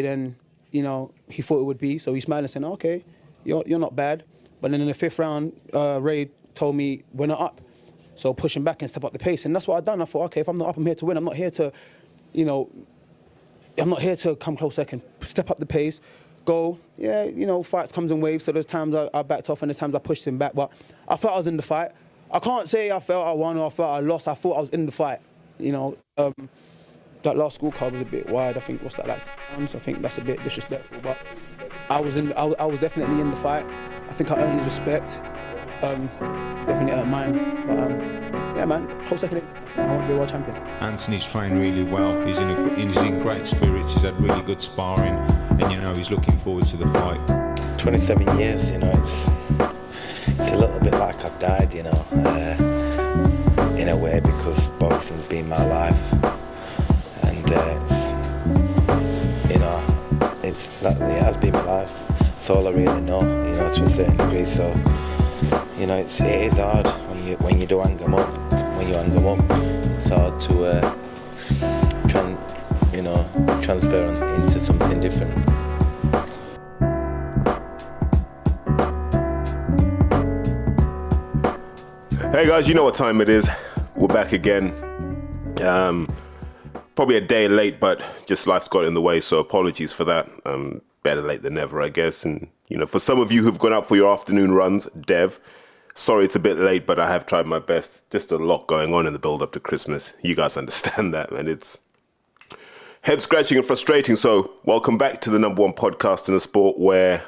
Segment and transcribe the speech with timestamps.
[0.00, 0.36] than
[0.70, 1.98] you know he thought it would be.
[1.98, 3.04] So he smiled and said, "Okay,
[3.44, 4.24] you're you're not bad."
[4.60, 7.60] But then in the fifth round, uh, Ray told me we're not up,
[8.14, 10.00] so push him back and step up the pace, and that's what I done.
[10.00, 11.16] I thought, okay, if I'm not up, I'm here to win.
[11.16, 11.72] I'm not here to,
[12.32, 12.70] you know,
[13.78, 15.04] I'm not here to come close second.
[15.22, 16.00] Step up the pace,
[16.44, 16.78] go.
[16.96, 18.44] Yeah, you know, fights comes in waves.
[18.44, 20.54] So there's times I, I backed off and there's times I pushed him back.
[20.54, 20.70] But
[21.08, 21.90] I felt I was in the fight.
[22.30, 24.28] I can't say I felt I won or I felt I lost.
[24.28, 25.20] I thought I was in the fight.
[25.58, 26.48] You know, um,
[27.22, 28.56] that last school card was a bit wide.
[28.56, 29.26] I think what's that like?
[29.52, 30.98] I think that's a bit disrespectful.
[31.02, 31.18] But
[31.88, 32.32] I was in.
[32.34, 33.64] I, I was definitely in the fight.
[34.08, 35.18] I think I earned his respect.
[35.82, 36.06] Um,
[36.66, 37.66] definitely earned mine.
[37.66, 38.00] But um,
[38.56, 39.42] yeah, man, close second.
[39.76, 40.56] I want to be world champion.
[40.80, 42.26] Anthony's trained really well.
[42.26, 43.92] He's in, a, he's in great spirits.
[43.94, 45.14] He's had really good sparring,
[45.60, 47.78] and you know he's looking forward to the fight.
[47.78, 49.28] 27 years, you know, it's
[50.38, 55.24] it's a little bit like I've died, you know, uh, in a way because boxing's
[55.24, 56.12] been my life,
[57.54, 61.92] uh, it's, you know, it's that it has been my life.
[62.38, 64.44] It's all I really know, you know, to a certain degree.
[64.44, 64.68] So,
[65.78, 68.28] you know, it's it is hard when you when you do hang them up.
[68.76, 69.38] When you hang them up,
[69.98, 70.94] it's hard to uh,
[72.08, 72.36] tran,
[72.92, 73.28] you know,
[73.62, 75.32] transfer into something different.
[82.32, 83.48] Hey guys, you know what time it is.
[83.94, 84.72] We're back again.
[85.60, 86.08] Um,
[86.94, 90.28] probably a day late, but just life's got in the way, so apologies for that.
[90.44, 92.24] Um, better late than never, I guess.
[92.24, 95.40] And you know, for some of you who've gone out for your afternoon runs, Dev,
[95.94, 98.08] sorry it's a bit late, but I have tried my best.
[98.10, 100.12] Just a lot going on in the build up to Christmas.
[100.22, 101.78] You guys understand that, and it's
[103.02, 104.16] head scratching and frustrating.
[104.16, 107.24] So, welcome back to the number one podcast in the sport where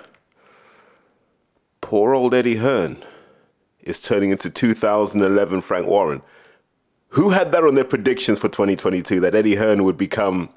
[1.80, 3.02] poor old Eddie Hearn
[3.80, 6.22] is turning into 2011 Frank Warren.
[7.14, 10.48] Who had that on their predictions for 2022 that Eddie Hearn would become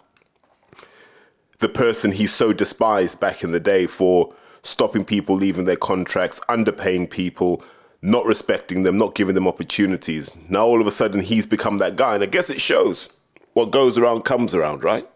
[1.59, 6.39] the person he so despised back in the day for stopping people leaving their contracts,
[6.49, 7.63] underpaying people,
[8.01, 10.31] not respecting them, not giving them opportunities?
[10.49, 13.09] Now all of a sudden he's become that guy, and I guess it shows.
[13.53, 15.07] What goes around comes around, right?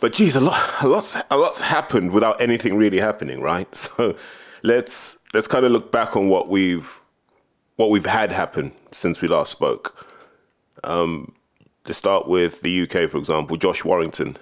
[0.00, 3.68] But geez, a lot, a lot's, a lot's happened without anything really happening, right?
[3.76, 4.16] So
[4.64, 6.99] let's let's kind of look back on what we've
[7.80, 10.06] what we've had happen since we last spoke.
[10.84, 11.32] Um,
[11.84, 14.36] to start with the UK, for example, Josh Warrington.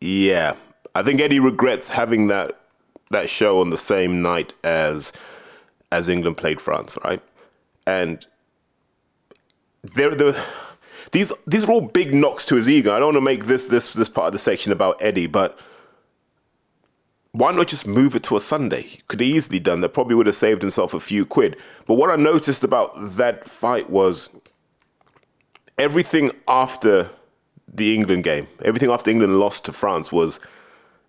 [0.00, 0.54] Yeah,
[0.94, 2.58] I think Eddie regrets having that
[3.10, 5.12] that show on the same night as
[5.92, 7.22] as England played France, right?
[7.86, 8.26] And
[9.82, 10.42] there the
[11.12, 12.94] these these are all big knocks to his ego.
[12.94, 15.58] I don't want to make this this this part of the section about Eddie, but
[17.32, 18.98] why not just move it to a Sunday?
[19.08, 19.90] Could easily done that.
[19.90, 21.56] Probably would have saved himself a few quid.
[21.86, 24.28] But what I noticed about that fight was
[25.78, 27.10] everything after
[27.72, 30.40] the England game, everything after England lost to France was,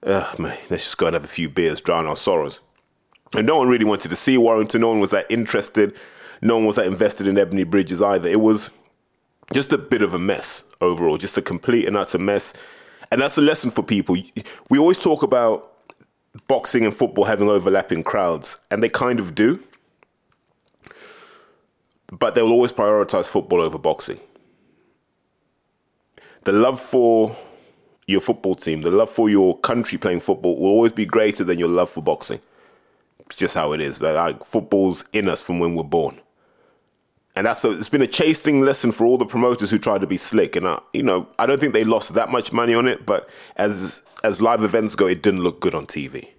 [0.06, 2.62] man, let's just go and have a few beers, drown our sorrows.
[3.34, 4.80] And no one really wanted to see Warrington.
[4.80, 5.94] No one was that interested.
[6.42, 8.30] No one was that invested in Ebanie Bridges either.
[8.30, 8.70] It was
[9.54, 12.54] just a bit of a mess overall, just a complete and utter mess.
[13.12, 14.16] And that's a lesson for people.
[14.70, 15.73] We always talk about
[16.48, 19.62] boxing and football having overlapping crowds, and they kind of do.
[22.08, 24.20] But they'll always prioritize football over boxing.
[26.44, 27.36] The love for
[28.06, 31.58] your football team, the love for your country playing football will always be greater than
[31.58, 32.42] your love for boxing.
[33.26, 34.02] It's just how it is.
[34.02, 36.20] Like, football's in us from when we're born.
[37.36, 40.06] And that's a, it's been a chasing lesson for all the promoters who try to
[40.06, 40.56] be slick.
[40.56, 43.28] And I, you know, I don't think they lost that much money on it, but
[43.56, 46.30] as as live events go, it didn't look good on TV.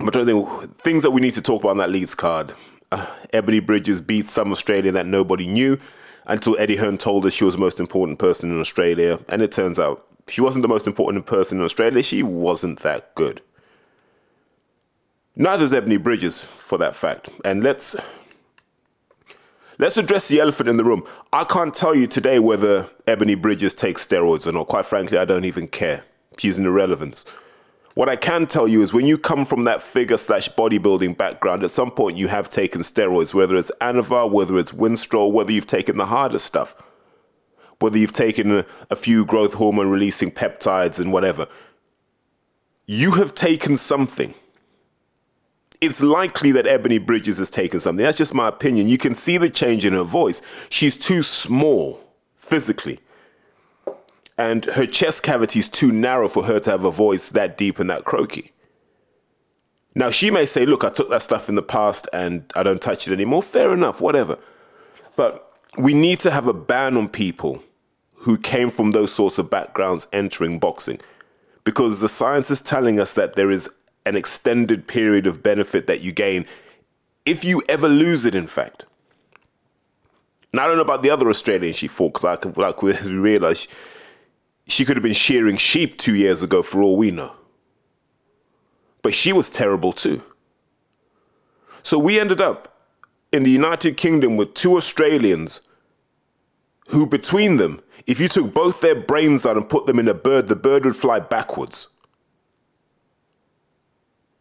[0.00, 0.48] But I think
[0.78, 2.52] things that we need to talk about on that Leeds card.
[2.92, 5.78] Uh, Ebanie Bridges beat some Australian that nobody knew
[6.26, 9.18] until Eddie Hearn told us she was the most important person in Australia.
[9.28, 12.02] And it turns out she wasn't the most important person in Australia.
[12.02, 13.42] She wasn't that good.
[15.34, 17.28] Neither is Ebanie Bridges, for that fact.
[17.44, 17.96] And let's
[19.78, 21.04] let's address the elephant in the room.
[21.32, 24.68] I can't tell you today whether Ebanie Bridges takes steroids or not.
[24.68, 26.04] Quite frankly, I don't even care.
[26.36, 27.24] She's an irrelevance.
[27.94, 31.64] What I can tell you is when you come from that figure slash bodybuilding background,
[31.64, 35.66] at some point you have taken steroids, whether it's Anavar, whether it's Winstrol, whether you've
[35.66, 36.80] taken the harder stuff,
[37.80, 41.48] whether you've taken a, a few growth hormone releasing peptides and whatever.
[42.86, 44.32] You have taken something.
[45.80, 48.04] It's likely that Ebanie Bridges has taken something.
[48.04, 48.88] That's just my opinion.
[48.88, 50.42] You can see the change in her voice.
[50.70, 52.00] She's too small
[52.36, 52.98] physically
[54.38, 57.80] and her chest cavity is too narrow for her to have a voice that deep
[57.80, 58.52] and that croaky.
[59.96, 62.80] Now, she may say, Look, I took that stuff in the past and I don't
[62.80, 63.42] touch it anymore.
[63.42, 64.38] Fair enough, whatever.
[65.16, 67.64] But we need to have a ban on people
[68.14, 71.00] who came from those sorts of backgrounds entering boxing.
[71.64, 73.68] Because the science is telling us that there is
[74.06, 76.46] an extended period of benefit that you gain
[77.28, 78.86] if you ever lose it, in fact.
[80.52, 83.72] Now, I don't know about the other Australian she fought, because like, like we realized,
[84.66, 87.32] she could have been shearing sheep two years ago for all we know.
[89.02, 90.22] But she was terrible too.
[91.82, 92.82] So we ended up
[93.32, 95.60] in the United Kingdom with two Australians
[96.88, 100.14] who, between them, if you took both their brains out and put them in a
[100.14, 101.88] bird, the bird would fly backwards.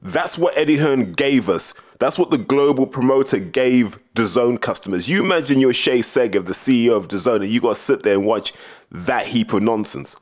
[0.07, 1.73] That's what Eddie Hearn gave us.
[1.99, 5.09] That's what the global promoter gave DAZN customers.
[5.09, 8.13] You imagine you're Shay Segev, the CEO of DAZN, and you got to sit there
[8.13, 8.53] and watch
[8.89, 10.15] that heap of nonsense.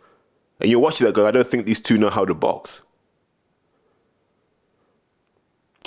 [0.59, 2.81] And you're watching that going, I don't think these two know how to box.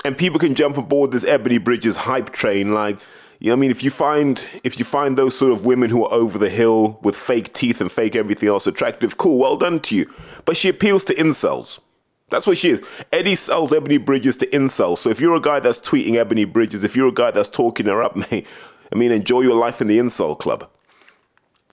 [0.04, 3.00] And people can jump aboard this Ebanie Bridges hype train like,
[3.40, 3.70] you know what I mean?
[3.72, 7.00] If you find if you find those sort of women who are over the hill
[7.02, 10.12] with fake teeth and fake everything else attractive, cool, well done to you.
[10.44, 11.80] But she appeals to incels.
[12.30, 12.86] That's what she is.
[13.12, 14.98] Eddie sells Ebanie Bridges to incels.
[14.98, 17.86] So if you're a guy that's tweeting Ebanie Bridges, if you're a guy that's talking
[17.86, 18.46] her up, mate,
[18.92, 20.68] I mean, enjoy your life in the incel club.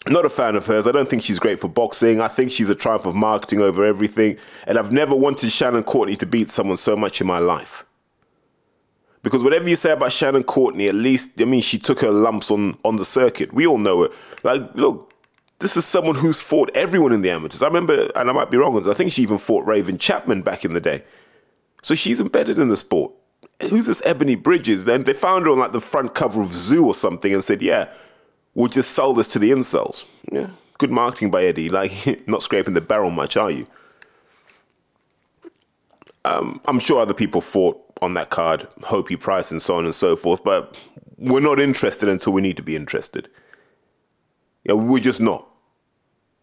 [0.07, 0.85] Not a fan of hers.
[0.85, 2.21] I don't think she's great for boxing.
[2.21, 4.37] I think she's a triumph of marketing over everything.
[4.67, 7.85] And I've never wanted Shannon Courtney to beat someone so much in my life.
[9.23, 12.51] Because whatever you say about Shannon Courtney, at least, I mean, she took her lumps
[12.51, 13.51] on, on the circuit.
[13.51, 14.11] We all know it.
[14.43, 15.14] Like, look,
[15.59, 17.61] this is someone who's fought everyone in the amateurs.
[17.61, 20.65] I remember, and I might be wrong, I think she even fought Raven Chapman back
[20.65, 21.03] in the day.
[21.81, 23.13] So she's embedded in the sport.
[23.69, 24.83] Who's this Ebanie Bridges?
[24.83, 27.61] And they found her on like the front cover of Zoo or something and said,
[27.61, 27.89] yeah,
[28.53, 30.05] we'll just sell this to the incels.
[30.31, 31.69] Yeah, good marketing by Eddie.
[31.69, 31.91] Like,
[32.27, 33.67] not scraping the barrel much, are you?
[36.25, 39.95] Um, I'm sure other people fought on that card, Hopey Price and so on and
[39.95, 40.77] so forth, but
[41.17, 43.29] we're not interested until we need to be interested.
[44.65, 45.47] Yeah, we're just not.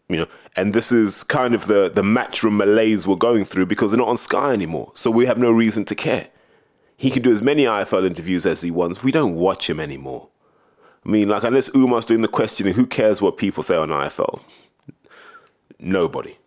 [0.09, 3.91] You know, and this is kind of the the matchroom malaise we're going through because
[3.91, 6.27] they're not on Sky anymore, so we have no reason to care.
[6.97, 9.03] He can do as many IFL interviews as he wants.
[9.03, 10.29] We don't watch him anymore.
[11.05, 14.41] I mean, like unless Umar's doing the questioning, who cares what people say on IFL?
[15.79, 16.37] Nobody.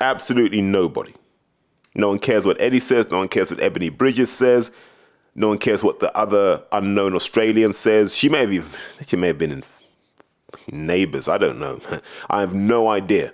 [0.00, 1.14] Absolutely nobody.
[1.94, 3.10] No one cares what Eddie says.
[3.10, 4.70] No one cares what Ebanie Bridges says.
[5.34, 8.14] No one cares what the other unknown Australian says.
[8.14, 8.68] She may have even,
[9.06, 9.62] she may have been in
[10.70, 11.28] neighbors.
[11.28, 11.80] I don't know.
[12.30, 13.32] I have no idea.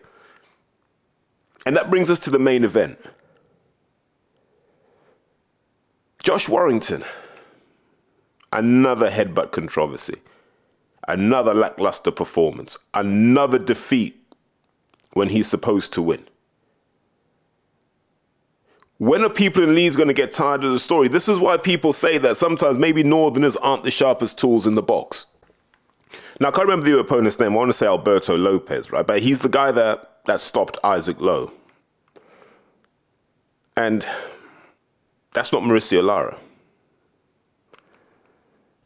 [1.65, 2.99] And that brings us to the main event.
[6.23, 7.03] Josh Warrington,
[8.53, 10.21] another headbutt controversy,
[11.09, 14.23] another lackluster performance, another defeat
[15.15, 16.25] when he's supposed to win.
[18.99, 21.09] When are people in Leeds going to get tired of the story?
[21.09, 24.83] This is why people say that sometimes maybe Northerners aren't the sharpest tools in the
[24.83, 25.27] box.
[26.43, 27.53] Now, I can't remember the opponent's name.
[27.53, 29.07] I want to say Alberto Lopez, right?
[29.07, 31.53] But he's the guy that, that stopped Isaac Lowe.
[33.77, 34.05] And
[35.33, 36.37] that's not Mauricio Lara.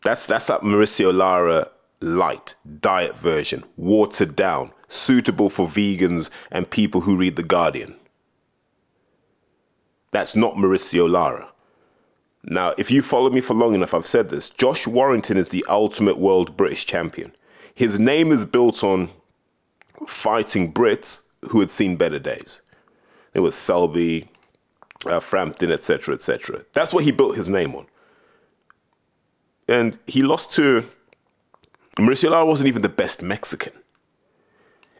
[0.03, 1.71] That's, that's that Mauricio Lara
[2.03, 7.97] light, diet version, watered down, suitable for vegans and people who read The Guardian.
[10.11, 11.49] That's not Mauricio Lara.
[12.45, 14.51] Now, if you follow me for long enough, I've said this.
[14.51, 17.33] Josh Warrington is the ultimate world British champion.
[17.77, 19.11] His name is built on
[20.09, 22.63] fighting Brits who had seen better days.
[23.35, 24.29] It was Selby,
[25.05, 26.65] uh, Frampton, etc., etc.
[26.73, 27.87] That's what he built his name on.
[29.69, 30.89] And he lost to
[31.99, 33.75] Mauricio Lara wasn't even the best Mexican.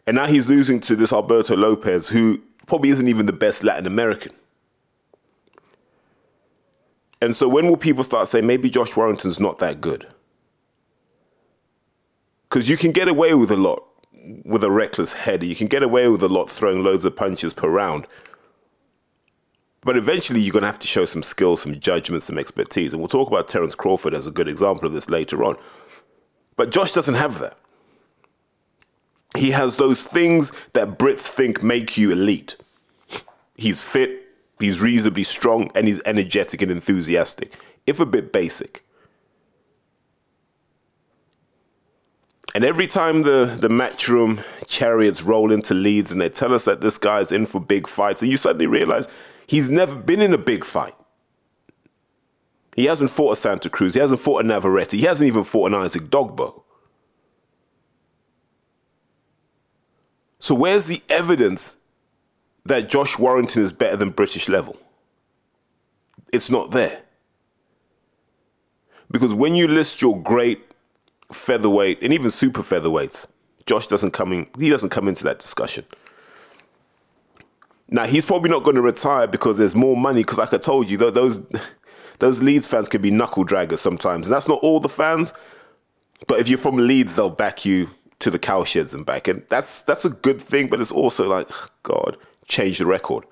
[0.05, 3.87] And now he's losing to this Alberto Lopez, who probably isn't even the best Latin
[3.87, 4.33] American.
[7.23, 10.07] And so when will people start saying maybe Josh Warrington's not that good?
[12.49, 13.83] Because you can get away with a lot
[14.43, 15.43] with a reckless head.
[15.43, 18.07] You can get away with a lot throwing loads of punches per round.
[19.81, 22.91] But eventually you're going to have to show some skill, some judgment, some expertise.
[22.91, 25.55] And we'll talk about Terence Crawford as a good example of this later on.
[26.57, 27.57] But Josh doesn't have that.
[29.37, 32.57] He has those things that Brits think make you elite.
[33.55, 34.27] He's fit,
[34.59, 37.53] He's reasonably strong and he's energetic and enthusiastic,
[37.85, 38.83] if a bit basic.
[42.55, 46.81] And every time the, the matchroom chariots roll into Leeds and they tell us that
[46.81, 49.07] this guy's in for big fights, and you suddenly realize
[49.45, 50.95] he's never been in a big fight.
[52.75, 55.71] He hasn't fought a Santa Cruz, he hasn't fought a Navarrete, he hasn't even fought
[55.71, 56.63] an Isaac Dogboe.
[60.39, 61.77] So where's the evidence
[62.67, 64.77] that Josh Warrington is better than British level.
[66.31, 67.01] It's not there.
[69.09, 70.66] Because when you list your great
[71.31, 73.25] featherweight and even super featherweights,
[73.65, 74.49] Josh doesn't come in.
[74.57, 75.85] He doesn't come into that discussion.
[77.89, 80.21] Now he's probably not going to retire because there's more money.
[80.21, 81.41] Because like I told you, those
[82.19, 85.33] those Leeds fans can be knuckle draggers sometimes, and that's not all the fans.
[86.27, 89.81] But if you're from Leeds, they'll back you to the cowsheds and back, and that's
[89.81, 90.67] that's a good thing.
[90.67, 91.49] But it's also like,
[91.83, 92.17] God,
[92.47, 93.25] change the record.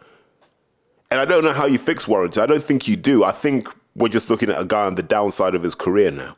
[1.11, 2.41] And I don't know how you fix Warrington.
[2.43, 3.23] I don't think you do.
[3.23, 6.35] I think we're just looking at a guy on the downside of his career now.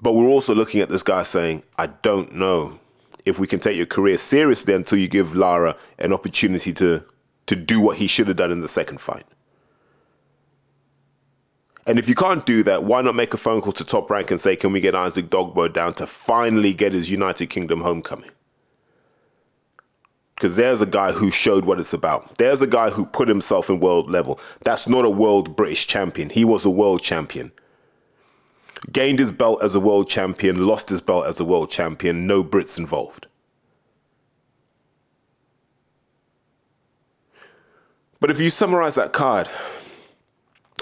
[0.00, 2.78] But we're also looking at this guy saying, I don't know
[3.24, 7.04] if we can take your career seriously until you give Lara an opportunity to
[7.46, 9.24] to do what he should have done in the second fight.
[11.86, 14.30] And if you can't do that, why not make a phone call to Top Rank
[14.30, 18.30] and say, can we get Isaac Dogboe down to finally get his United Kingdom homecoming?
[20.34, 22.36] Because there's a guy who showed what it's about.
[22.36, 24.38] There's a guy who put himself in world level.
[24.62, 26.28] That's not a world British champion.
[26.28, 27.50] He was a world champion.
[28.92, 32.44] Gained his belt as a world champion, lost his belt as a world champion, no
[32.44, 33.26] Brits involved.
[38.20, 39.48] But if you summarize that card,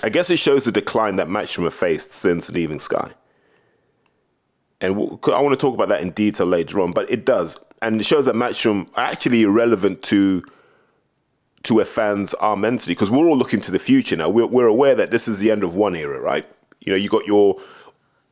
[0.03, 3.12] I guess it shows the decline that Matchroom have faced since leaving Sky.
[4.81, 7.59] And I want to talk about that in detail later on, but it does.
[7.81, 10.43] And it shows that Matchroom are actually irrelevant to
[11.62, 14.29] to where fans are mentally because we're all looking to the future now.
[14.29, 16.47] We're, we're aware that this is the end of one era, right?
[16.79, 17.61] You know, you got your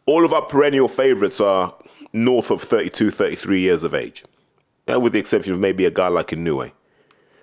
[0.07, 1.75] all of our perennial favorites are
[2.13, 4.25] north of 32, 33 years of age,
[4.87, 6.73] yeah, with the exception of maybe a guy like Inoue.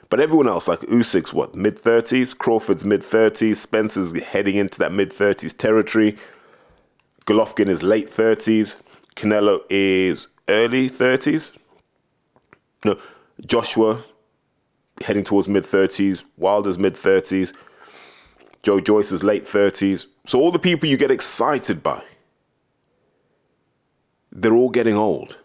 [0.10, 2.38] But everyone else, like Usyk's, what, mid 30s?
[2.38, 3.56] Crawford's mid 30s.
[3.56, 6.18] Spencer's heading into that mid 30s territory.
[7.25, 8.75] Golovkin is late 30s.
[9.15, 11.51] Canelo is early 30s.
[12.84, 13.00] No,
[13.46, 14.01] Joshua
[15.01, 16.25] heading towards mid 30s.
[16.36, 17.53] Wilder's mid 30s.
[18.63, 20.08] Joe Joyce is late 30s.
[20.25, 22.03] So all the people you get excited by,
[24.32, 25.38] they're all getting old.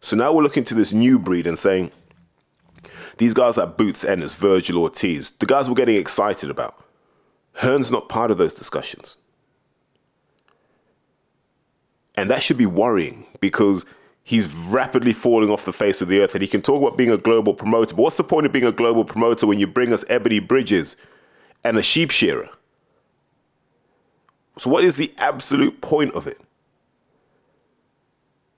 [0.00, 1.92] So now we're looking to this new breed and saying,
[3.18, 6.82] these guys like Boots Ennis, Vergil Ortiz, the guys we're getting excited about.
[7.54, 9.16] Hearn's not part of those discussions.
[12.16, 13.84] And that should be worrying because
[14.22, 16.34] he's rapidly falling off the face of the earth.
[16.34, 17.94] And he can talk about being a global promoter.
[17.94, 20.96] But what's the point of being a global promoter when you bring us Ebanie Bridges
[21.64, 22.48] and a sheep shearer?
[24.58, 26.38] So, what is the absolute point of it?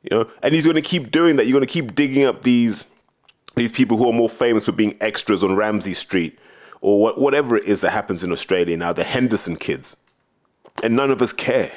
[0.04, 1.46] You know, and he's going to keep doing that.
[1.46, 2.86] You're going to keep digging up these
[3.56, 6.38] these people who are more famous for being extras on Ramsay Street
[6.80, 9.96] or whatever it is that happens in Australia now, the Henderson kids.
[10.82, 11.70] And none of us care.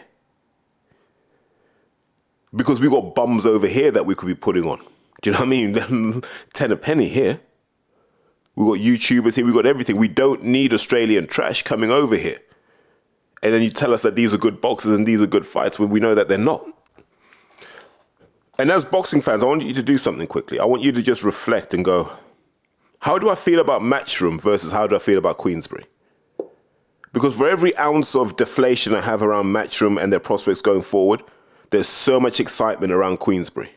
[2.53, 4.79] Because we've got bums over here that we could be putting on.
[5.21, 6.23] Do you know what I mean?
[6.53, 7.39] Ten a penny here.
[8.55, 9.97] We've got YouTubers here, we've got everything.
[9.97, 12.39] We don't need Australian trash coming over here.
[13.43, 15.77] And then you tell us that these are good boxers and these are good fights
[15.77, 16.65] when we know that they're not.
[18.59, 20.59] And as boxing fans, I want you to do something quickly.
[20.59, 22.11] I want you to just reflect and go,
[22.99, 25.85] how do I feel about Matchroom versus how do I feel about Queensberry?
[27.13, 31.21] Because for every ounce of deflation I have around Matchroom and their prospects going forward,
[31.69, 33.71] there's so much excitement around Queensberry.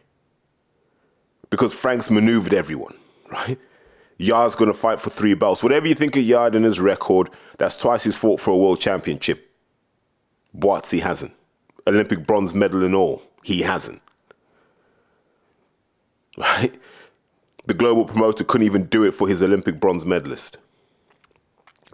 [1.51, 2.97] Because Frank's maneuvered everyone,
[3.31, 3.59] right?
[4.17, 5.63] Yarde's going to fight for three belts.
[5.63, 8.81] Whatever you think of Yarde and his record, that's twice he's fought for a world
[8.81, 9.51] championship.
[10.57, 11.35] Buatsi hasn't.
[11.87, 14.03] Olympic bronze medal and all, he hasn't
[16.41, 16.75] right?
[17.67, 20.59] The global promoter couldn't even do it for his Olympic bronze medalist.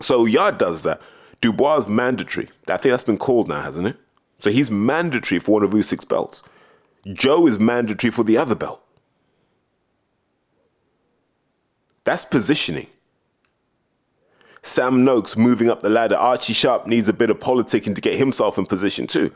[0.00, 1.00] So Yarde does that.
[1.40, 2.48] Dubois is mandatory.
[2.68, 3.96] I think that's been called now, hasn't it?
[4.38, 6.42] So he's mandatory for one of Usyk's belts.
[7.12, 8.82] Joe is mandatory for the other belt.
[12.04, 12.86] That's positioning.
[14.62, 16.16] Sam Noakes moving up the ladder.
[16.16, 19.32] Archie Sharp needs a bit of politicking to get himself in position too.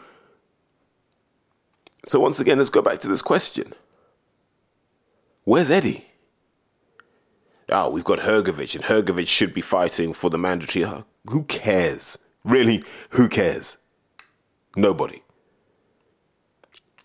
[2.06, 3.72] So once again, let's go back to this question.
[5.44, 6.06] Where's Eddie?
[7.72, 10.84] Oh, we've got Hrgovic, and Hrgovic should be fighting for the mandatory.
[10.84, 12.18] Oh, who cares?
[12.44, 13.78] Really, who cares?
[14.76, 15.22] Nobody.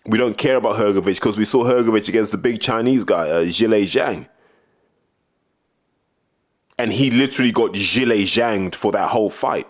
[0.06, 3.44] We don't care about Hrgovic because we saw Hrgovic against the big Chinese guy, uh,
[3.44, 4.28] Zhilei Zhang.
[6.78, 9.66] And he literally got Zhilei Zhanged for that whole fight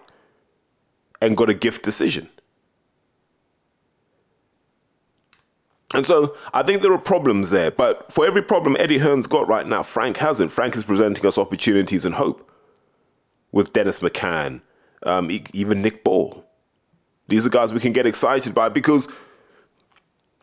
[1.20, 2.28] and got a gift decision.
[5.94, 7.70] And so I think there are problems there.
[7.70, 10.52] But for every problem Eddie Hearn's got right now, Frank hasn't.
[10.52, 12.50] Frank is presenting us opportunities and hope
[13.52, 14.62] with Dennis McCann,
[15.04, 16.44] um, even Nick Ball.
[17.28, 19.08] These are guys we can get excited by because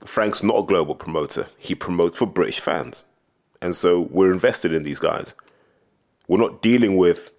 [0.06, 1.48] Frank's not a global promoter.
[1.58, 3.06] He promotes for British fans.
[3.62, 5.34] And so we're invested in these guys.
[6.28, 7.32] We're not dealing with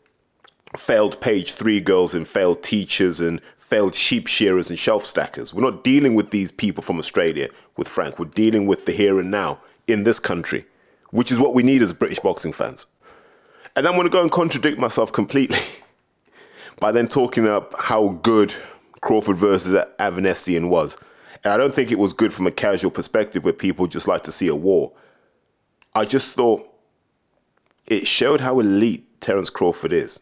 [0.77, 3.41] failed page three girls and failed teachers and
[3.75, 5.53] failed sheep shearers and shelf stackers.
[5.53, 8.21] We're not dealing with these people from Australia with Frank.
[8.21, 10.65] We're dealing with the here and now in this country,
[11.11, 12.87] which is what we need as British boxing fans.
[13.75, 15.59] And I'm going to go and contradict myself completely
[16.79, 18.55] by then talking up how good
[19.01, 20.97] Crawford versus Avanesyan was.
[21.43, 24.23] And I don't think it was good from a casual perspective where people just like
[24.23, 24.93] to see a war.
[25.97, 26.63] I just thought
[27.89, 30.21] it showed how elite Terence Crawford is.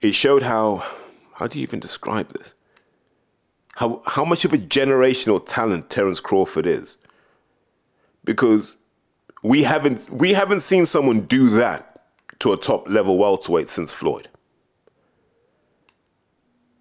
[0.00, 0.84] It showed how,
[1.38, 2.54] how do you even describe this?
[3.76, 6.96] How, how much of a generational talent Terence Crawford is.
[8.24, 8.74] Because
[9.44, 12.02] we haven't, we haven't seen someone do that
[12.40, 14.28] to a top level welterweight since Floyd.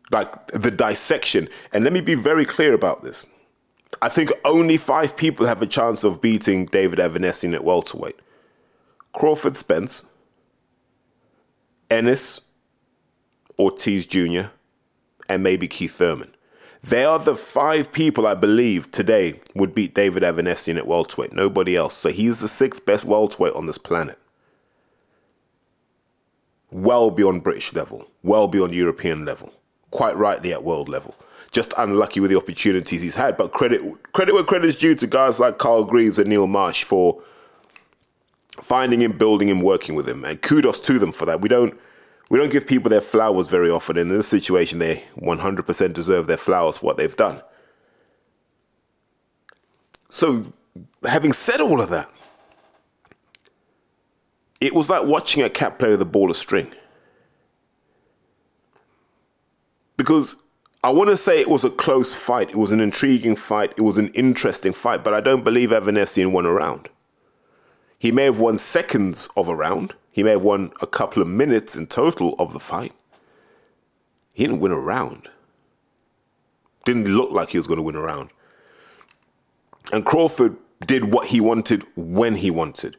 [0.10, 1.50] Like the dissection.
[1.72, 3.28] And let me be very clear about this.
[4.02, 8.20] I think only five people have a chance of beating David Avanesyan at welterweight.
[9.14, 10.04] Crawford Spence,
[11.92, 12.42] Ennis,
[13.60, 14.50] Ortiz Jr.,
[15.30, 16.34] and maybe Keith Thurman.
[16.84, 21.34] They are the five people I believe today would beat David Avanesyan at welterweight.
[21.34, 21.96] Nobody else.
[21.98, 24.18] So he's the sixth best welterweight on this planet.
[26.72, 29.54] Well beyond British level, well beyond European level,
[29.92, 31.16] quite rightly at world level.
[31.52, 33.38] Just unlucky with the opportunities he's had.
[33.38, 33.82] But credit
[34.14, 37.22] credit where credit is due to guys like Carl Greaves and Neil Marsh for
[38.62, 40.24] finding him, building him, working with him.
[40.26, 41.42] And kudos to them for that.
[41.42, 41.78] We don't
[42.30, 43.98] we don't give people their flowers very often.
[43.98, 47.42] And in this situation, they 100% deserve their flowers for what they've done.
[50.10, 50.52] So,
[51.06, 52.10] having said all of that,
[54.60, 56.72] it was like watching a cat play with a ball of string.
[59.96, 60.36] Because
[60.84, 62.50] I want to say it was a close fight.
[62.50, 63.74] It was an intriguing fight.
[63.78, 66.90] It was an interesting fight, but I don't believe Avanesyan won a round.
[68.00, 69.96] He may have won seconds of a round.
[70.18, 72.92] He may have won a couple of minutes in total of the fight.
[74.34, 75.30] He didn't win a round.
[76.86, 78.32] Didn't look like he was going to win a round.
[79.94, 82.98] And Crawford did what he wanted when he wanted.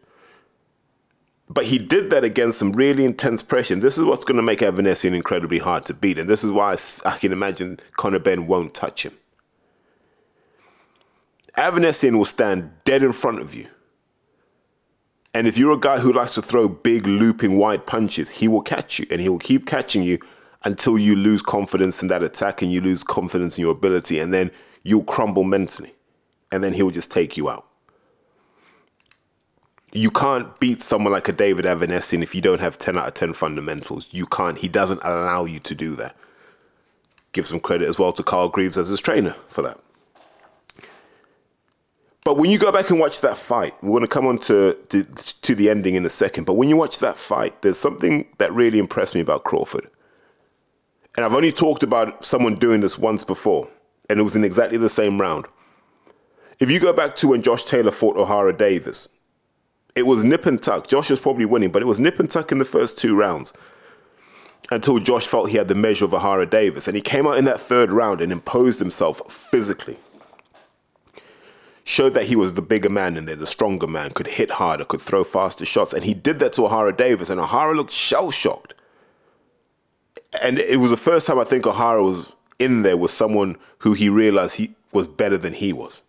[1.50, 3.74] But he did that against some really intense pressure.
[3.74, 6.20] And this is what's going to make Avanesyan incredibly hard to beat.
[6.20, 9.18] And this is why I, can imagine Conor Benn won't touch him.
[11.56, 13.66] Avanesyan will stand dead in front of you
[15.38, 18.60] and if you're a guy who likes to throw big, looping, wide punches, he will
[18.60, 20.18] catch you and he will keep catching you
[20.64, 24.18] until you lose confidence in that attack and you lose confidence in your ability.
[24.18, 24.50] And then
[24.82, 25.94] you'll crumble mentally.
[26.50, 27.68] And then he'll just take you out.
[29.92, 33.14] You can't beat someone like a David Avanesyan if you don't have 10 out of
[33.14, 34.08] 10 fundamentals.
[34.10, 34.58] You can't.
[34.58, 36.16] He doesn't allow you to do that.
[37.30, 39.78] Give some credit as well to Carl Greaves as his trainer for that.
[42.28, 44.76] But when you go back and watch that fight, we're going to come on to,
[44.90, 46.44] to, to the ending in a second.
[46.44, 49.88] But when you watch that fight, there's something that really impressed me about Crawford.
[51.16, 53.66] And I've only talked about someone doing this once before,
[54.10, 55.46] and it was in exactly the same round.
[56.60, 59.08] If you go back to when Josh Taylor fought Ohara Davies,
[59.96, 60.86] it was nip and tuck.
[60.86, 63.54] Josh was probably winning, but it was nip and tuck in the first two rounds
[64.70, 66.88] until Josh felt he had the measure of Ohara Davies.
[66.88, 69.98] And he came out in that third round and imposed himself physically
[71.88, 74.84] showed that he was the bigger man in there, the stronger man, could hit harder,
[74.84, 75.94] could throw faster shots.
[75.94, 78.74] And he did that to Ohara Davies, and Ohara looked shell shocked.
[80.42, 83.94] And it was the first time I think Ohara was in there with someone who
[83.94, 86.02] he realized he was better than he was.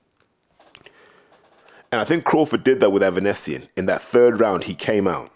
[1.93, 3.69] And I think Crawford did that with Avanesyan.
[3.77, 5.31] In that third round, he came out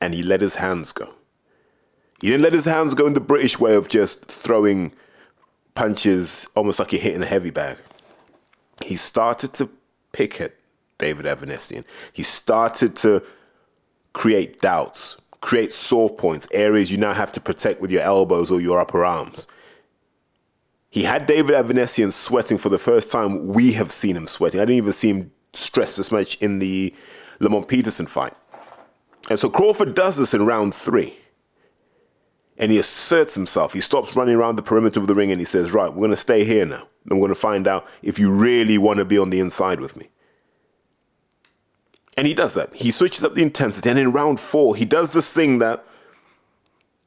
[0.00, 1.12] and he let his hands go.
[2.20, 4.92] He didn't let his hands go in the British way of just throwing
[5.74, 7.78] punches almost like you're hitting a heavy bag
[8.84, 9.70] he started to
[10.12, 10.54] pick at
[10.98, 11.84] David Avanesyan.
[12.12, 13.22] He started to
[14.12, 18.60] create doubts, create sore points, areas you now have to protect with your elbows or
[18.60, 19.46] your upper arms.
[20.90, 24.60] He had David Avanesyan sweating for the first time we have seen him sweating.
[24.60, 26.94] I didn't even see him stressed this much in the
[27.38, 28.34] Lamont Peterson fight.
[29.28, 31.16] And so Crawford does this in round three.
[32.58, 33.72] And he asserts himself.
[33.72, 36.10] He stops running around the perimeter of the ring and he says, Right, we're going
[36.10, 36.86] to stay here now.
[37.08, 39.96] I'm going to find out if you really want to be on the inside with
[39.96, 40.08] me.
[42.16, 42.74] And he does that.
[42.74, 43.88] He switches up the intensity.
[43.88, 45.84] And in round four, he does this thing that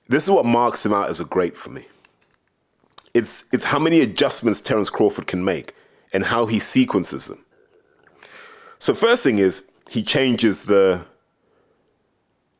[0.07, 1.85] this is what marks him out as a great for me.
[3.13, 5.75] It's, it's how many adjustments Terence Crawford can make
[6.13, 7.45] and how he sequences them.
[8.79, 11.05] So, first thing is, he changes the,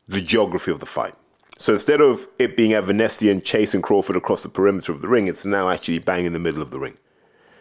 [0.08, 1.16] the geography of the fight.
[1.58, 5.46] So instead of it being Avanesyan chasing Crawford across the perimeter of the ring, it's
[5.46, 6.98] now actually bang in the middle of the ring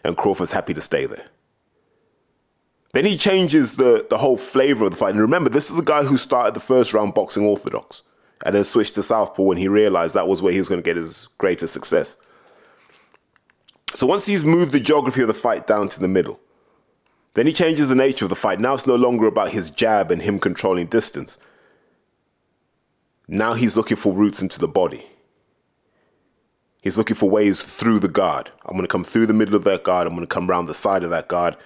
[0.05, 1.27] and Crawford's happy to stay there.
[2.93, 5.13] Then he changes the, the whole flavor of the fight.
[5.13, 8.03] And remember, this is the guy who started the first round boxing orthodox
[8.45, 10.85] and then switched to southpaw when he realized that was where he was going to
[10.85, 12.17] get his greatest success.
[13.95, 16.41] So once he's moved the geography of the fight down to the middle,
[17.35, 18.61] Then he changes the nature of the fight.
[18.61, 21.39] Now it's no longer about his jab and him controlling distance.
[23.27, 25.07] Now he's looking for routes into the body.
[26.83, 28.51] He's looking for ways through the guard.
[28.67, 30.07] I'm going to come through the middle of that guard.
[30.07, 31.57] I'm going to come around the side of that guard.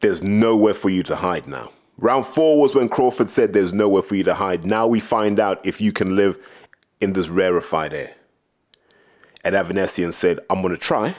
[0.00, 1.72] There's nowhere for you to hide now.
[1.98, 4.64] Round four was when Crawford said there's nowhere for you to hide.
[4.64, 6.38] Now we find out if you can live
[7.00, 8.14] in this rarefied air.
[9.44, 11.16] And Avanesyan said, I'm going to try.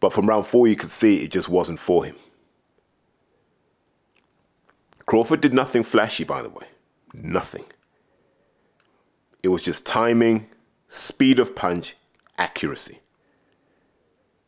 [0.00, 2.16] But from round four, you could see it just wasn't for him.
[5.06, 6.66] Crawford did nothing flashy, by the way.
[7.14, 7.64] Nothing.
[9.44, 10.48] It was just timing,
[10.92, 11.96] speed of punch,
[12.36, 13.00] accuracy.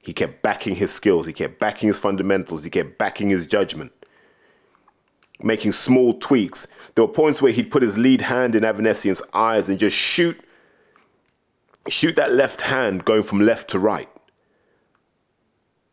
[0.02, 3.92] He kept backing his skills, he kept backing his fundamentals, he kept backing his judgment,
[5.42, 6.66] making small tweaks.
[6.94, 10.38] There were points where he'd put his lead hand in Avanesyan's eyes and just shoot
[11.88, 14.08] shoot that left hand going from left to right.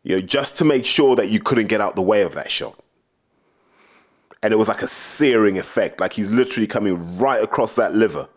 [0.04, 2.50] You know, just to make sure that you couldn't get out the way of that
[2.50, 2.78] shot.
[4.42, 8.28] And it was like a searing effect, like he's literally coming right across that liver.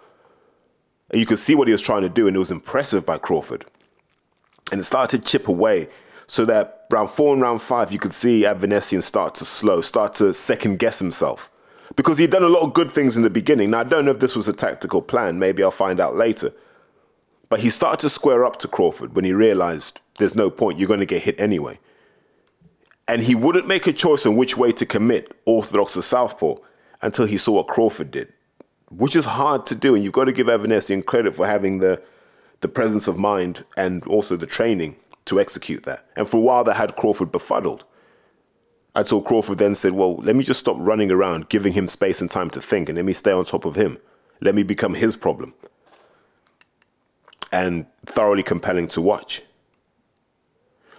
[1.11, 3.17] And you could see what he was trying to do, and it was impressive by
[3.17, 3.65] Crawford.
[4.71, 5.87] And it started to chip away
[6.27, 10.13] so that round four and round five, you could see Avanesyan start to slow, start
[10.15, 11.51] to second guess himself.
[11.95, 13.69] Because he'd done a lot of good things in the beginning.
[13.69, 15.37] Now, I don't know if this was a tactical plan.
[15.37, 16.51] Maybe I'll find out later.
[17.49, 20.87] But he started to square up to Crawford when he realized there's no point, you're
[20.87, 21.79] going to get hit anyway.
[23.07, 26.55] And he wouldn't make a choice on which way to commit, orthodox or southpaw,
[27.03, 28.33] until he saw what Crawford did
[28.89, 29.95] which is hard to do.
[29.95, 32.01] And you've got to give Avanesyan credit for having the
[32.61, 34.95] the presence of mind and also the training
[35.25, 36.05] to execute that.
[36.15, 37.83] And for a while, that had Crawford befuddled.
[38.95, 42.31] Until Crawford then said, Well, let me just stop running around, giving him space and
[42.31, 43.97] time to think, and let me stay on top of him.
[44.41, 45.53] Let me become his problem.
[47.51, 49.43] And thoroughly compelling to watch.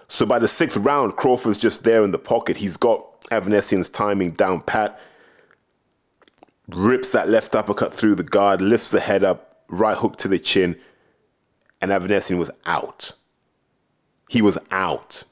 [0.07, 2.57] So by the sixth round, Crawford's just there in the pocket.
[2.57, 4.99] He's got Avanesyan's timing down pat
[6.69, 10.39] rips that left uppercut through the guard, lifts the head up, right hook to the
[10.39, 10.77] chin,
[11.81, 13.13] and Avanesyan was out.
[14.29, 15.23] He was out.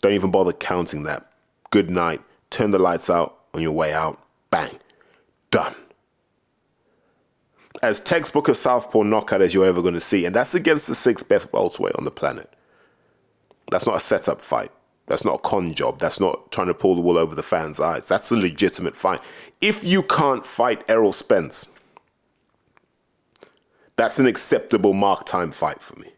[0.00, 1.30] Don't even bother counting that.
[1.70, 2.22] Good night.
[2.50, 4.22] Turn the lights out on your way out.
[4.50, 4.78] Bang.
[5.50, 5.74] Done.
[7.82, 10.94] As textbook of southpaw knockout as you're ever going to see, and that's against the
[10.94, 12.52] sixth best welterweight on the planet.
[13.70, 14.72] That's not a setup fight.
[15.08, 15.98] That's not a con job.
[15.98, 18.06] That's not trying to pull the wool over the fans' eyes.
[18.06, 19.22] That's a legitimate fight.
[19.62, 21.66] If you can't fight Errol Spence,
[23.96, 26.10] that's an acceptable mark time fight for me.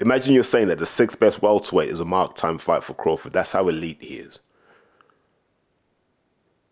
[0.00, 3.32] Imagine you're saying that the sixth best welterweight is a mark time fight for Crawford.
[3.32, 4.40] That's how elite he is.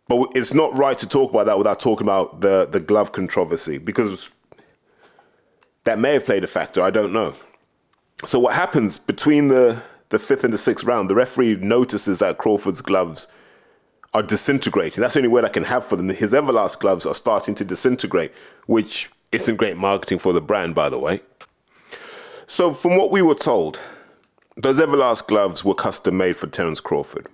[0.07, 3.79] But it's not right to talk about that without talking about the, the glove controversy
[3.79, 4.31] because
[5.85, 6.81] that may have played a factor.
[6.81, 7.35] I don't know.
[8.25, 9.83] So what happens between the
[10.13, 13.29] the fifth and the sixth round, the referee notices that Crawford's gloves
[14.15, 15.01] are disintegrating.
[15.01, 16.11] That's the only word I can have for them.
[16.11, 18.31] His Everlast gloves are starting to disintegrate,
[18.67, 21.21] which isn't great marketing for the brand, by the way.
[22.47, 23.81] So, from what we were told,
[24.57, 27.27] those Everlast gloves were custom made for Terence Crawford.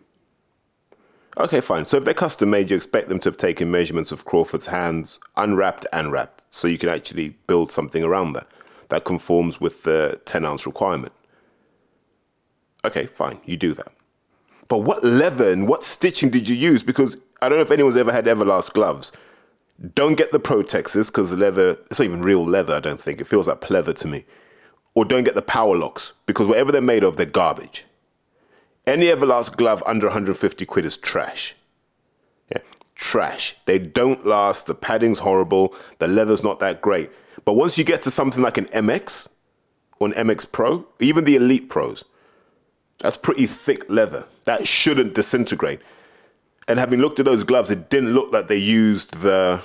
[1.36, 1.84] Okay, fine.
[1.84, 5.18] So, if they're custom made, you expect them to have taken measurements of Crawford's hands,
[5.36, 8.46] unwrapped and wrapped, so you can actually build something around that
[8.88, 11.12] that conforms with the 10 ounce requirement.
[12.84, 13.92] Okay, fine, you do that.
[14.68, 16.82] But what leather and what stitching did you use?
[16.82, 19.12] Because I don't know if anyone's ever had Everlast gloves.
[19.94, 23.20] Don't get the Protexes because the leather, it's not even real leather, I don't think.
[23.20, 24.24] It feels like pleather to me.
[24.94, 27.84] Or don't get the Power Locks because whatever they're made of, they're garbage.
[28.86, 31.54] Any Everlast glove under 150 quid is trash.
[32.50, 32.62] Yeah,
[32.94, 33.54] trash.
[33.66, 34.66] They don't last.
[34.66, 35.74] The padding's horrible.
[35.98, 37.10] The leather's not that great.
[37.44, 39.28] But once you get to something like an MX
[40.00, 42.04] or an MX Pro, even the Elite Pros,
[42.98, 44.26] that's pretty thick leather.
[44.44, 45.80] That shouldn't disintegrate.
[46.66, 49.62] And having looked at those gloves, it didn't look like they used the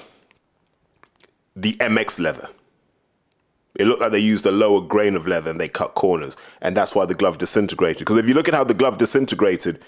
[1.55, 2.49] the MX leather.
[3.75, 6.35] It looked like they used a lower grain of leather and they cut corners.
[6.61, 7.99] And that's why the glove disintegrated.
[7.99, 9.83] Because if you look at how the glove disintegrated,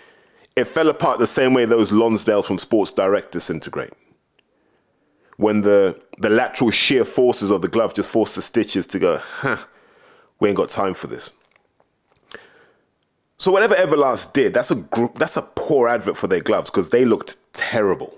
[0.55, 3.93] it fell apart the same way those Lonsdales from Sports Direct disintegrate.
[5.37, 9.17] When the, the lateral shear forces of the glove just force the stitches to go,
[9.17, 9.57] huh,
[10.39, 11.31] we ain't got time for this.
[13.37, 14.75] So whatever Everlast did, that's a
[15.15, 18.17] that's a poor advert for their gloves because they looked terrible.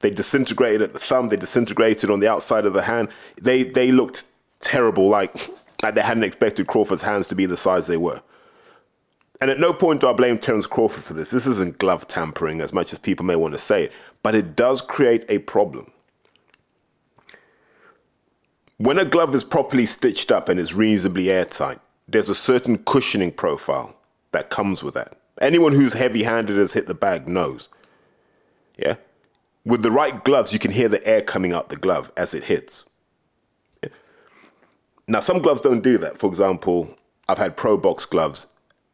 [0.00, 3.08] They disintegrated at the thumb, they disintegrated on the outside of the hand.
[3.40, 4.24] They they looked
[4.60, 5.50] terrible, like,
[5.82, 8.22] like they hadn't expected Crawford's hands to be the size they were.
[9.40, 11.30] And at no point do I blame Terence Crawford for this.
[11.30, 13.92] This isn't glove tampering as much as people may want to say it,
[14.22, 15.92] but it does create a problem.
[18.78, 23.32] When a glove is properly stitched up and is reasonably airtight, there's a certain cushioning
[23.32, 23.97] profile
[24.32, 25.16] that comes with that.
[25.40, 27.68] Anyone who's heavy handed has hit the bag knows.
[28.78, 28.96] Yeah?
[29.64, 32.44] With the right gloves, you can hear the air coming out the glove as it
[32.44, 32.84] hits.
[33.82, 33.90] Yeah?
[35.06, 36.18] Now, some gloves don't do that.
[36.18, 36.88] For example,
[37.28, 38.46] I've had Pro Box gloves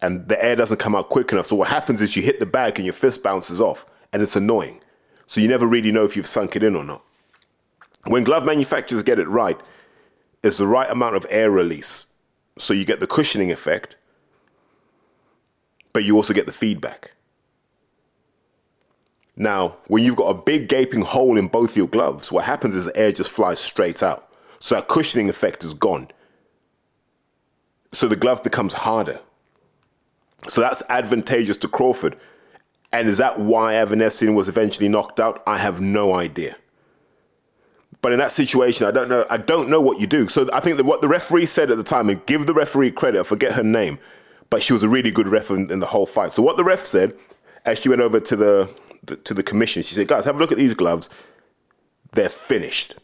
[0.03, 1.47] and the air doesn't come out quick enough.
[1.47, 4.37] So what happens is you hit the bag and your fist bounces off and it's
[4.37, 4.81] annoying.
[5.27, 7.03] So you never really know if you've sunk it in or not.
[8.07, 9.59] When glove manufacturers get it right,
[10.42, 12.07] it's the right amount of air release.
[12.59, 13.97] So you get the cushioning effect,
[15.94, 17.12] but you also get the feedback.
[19.37, 22.85] Now, when you've got a big gaping hole in both your gloves, what happens is
[22.85, 24.28] the air just flies straight out.
[24.61, 26.09] So that cushioning effect is gone.
[27.92, 29.18] So the glove becomes harder.
[30.48, 32.16] So that's advantageous to Crawford.
[32.92, 35.42] And is that why Avanesyan was eventually knocked out?
[35.46, 36.57] I have no idea.
[38.02, 39.26] But in that situation, I don't know.
[39.30, 40.28] I don't know what you do.
[40.28, 42.90] So I think that what the referee said at the time, and give the referee
[42.90, 43.98] credit, I forget her name,
[44.50, 46.33] but she was a really good ref in, in the whole fight.
[46.33, 47.16] So what the ref said,
[47.64, 48.70] as she went over to the,
[49.24, 51.11] to the commission, she said, "Guys, have a look at these gloves.
[52.12, 52.96] They're finished."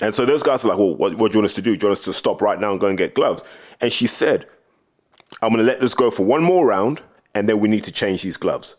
[0.00, 1.76] And so those guys are like, "Well, what, what do you want us to do?
[1.76, 3.44] Do you want us to stop right now and go and get gloves?"
[3.80, 4.46] And she said,
[5.40, 7.00] "I'm going to let this go for one more round,
[7.34, 8.76] and then we need to change these gloves."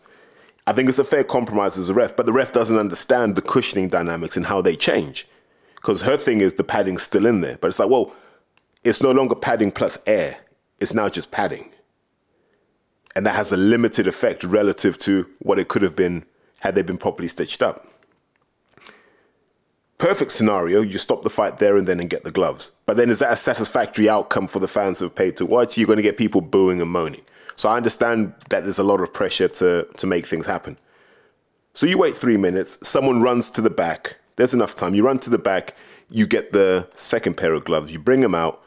[0.66, 3.42] I think it's a fair compromise as a ref, but the ref doesn't understand the
[3.42, 5.28] cushioning dynamics and how they change.
[5.76, 7.58] Because her thing is the padding's still in there.
[7.60, 8.14] But it's like, well,
[8.84, 10.38] it's no longer padding plus air,
[10.84, 11.72] it's now just padding.
[13.16, 16.26] And that has a limited effect relative to what it could have been
[16.60, 17.88] had they been properly stitched up.
[19.98, 22.72] Perfect scenario, you stop the fight there and then and get the gloves.
[22.86, 25.78] But then is that a satisfactory outcome for the fans who have paid to watch?
[25.78, 27.24] You're going to get people booing and moaning.
[27.56, 30.78] So I understand that there's a lot of pressure to, to make things happen.
[31.76, 34.18] So you wait three minutes, someone runs to the back.
[34.36, 34.96] There's enough time.
[34.96, 35.78] You run to the back,
[36.10, 38.63] you get the second pair of gloves, you bring them out.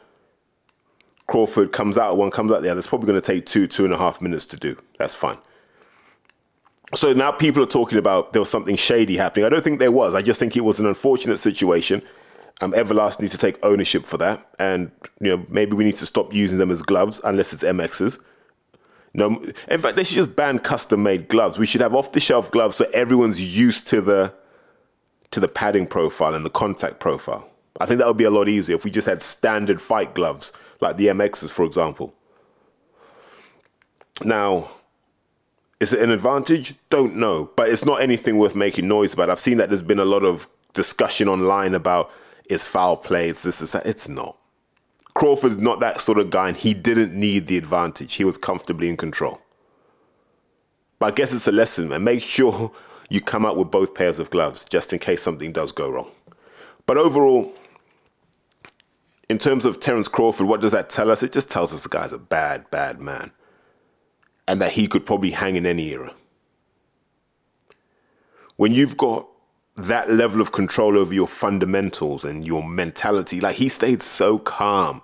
[1.27, 2.79] Crawford comes out one, comes out the other.
[2.79, 4.77] It's probably going to take two, two and a half minutes to do.
[4.97, 5.37] That's fine.
[6.95, 9.45] So now people are talking about there was something shady happening.
[9.45, 10.15] I don't think there was.
[10.15, 12.01] I just think it was an unfortunate situation.
[12.61, 16.05] Um, Everlast need to take ownership for that, and you know maybe we need to
[16.05, 18.19] stop using them as gloves unless it's MXs.
[19.13, 21.57] No, in fact, they should just ban custom-made gloves.
[21.57, 24.33] We should have off-the-shelf gloves so everyone's used to the
[25.31, 27.49] to the padding profile and the contact profile.
[27.81, 30.53] I think that would be a lot easier if we just had standard fight gloves
[30.79, 32.13] like the MXs, for example.
[34.23, 34.69] Now,
[35.79, 36.73] is it an advantage?
[36.89, 39.29] Don't know, but it's not anything worth making noise about.
[39.29, 42.11] I've seen that there's been a lot of discussion online about
[42.49, 43.85] it's foul play, it's this, it's that.
[43.85, 44.37] It's not.
[45.13, 48.15] Crawford's not that sort of guy, and he didn't need the advantage.
[48.15, 49.41] He was comfortably in control.
[50.99, 52.03] But I guess it's a lesson, man.
[52.03, 52.71] Make sure
[53.09, 56.11] you come out with both pairs of gloves just in case something does go wrong.
[56.85, 57.53] But overall,
[59.29, 61.21] in terms of Terence Crawford, what does that tell us?
[61.21, 63.31] It just tells us the guy's a bad, bad man.
[64.47, 66.13] And that he could probably hang in any era.
[68.55, 69.27] When you've got
[69.75, 75.01] that level of control over your fundamentals and your mentality, like he stayed so calm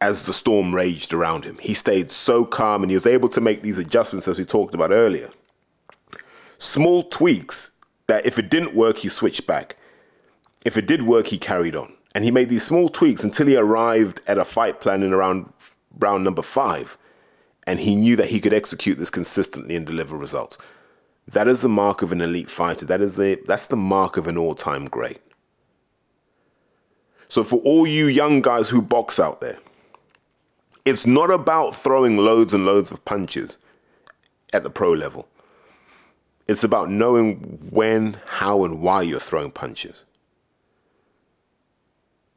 [0.00, 1.58] as the storm raged around him.
[1.58, 4.74] He stayed so calm and he was able to make these adjustments as we talked
[4.74, 5.30] about earlier.
[6.58, 7.70] Small tweaks
[8.06, 9.76] that if it didn't work, he switched back.
[10.64, 11.95] If it did work, he carried on.
[12.16, 15.52] And he made these small tweaks until he arrived at a fight plan in around
[15.98, 16.96] round number five.
[17.66, 20.56] And he knew that he could execute this consistently and deliver results.
[21.28, 22.86] That is the mark of an elite fighter.
[22.86, 25.18] That is the that's the mark of an all-time great.
[27.28, 29.58] So for all you young guys who box out there,
[30.86, 33.58] it's not about throwing loads and loads of punches
[34.54, 35.28] at the pro level.
[36.48, 40.05] It's about knowing when, how, and why you're throwing punches.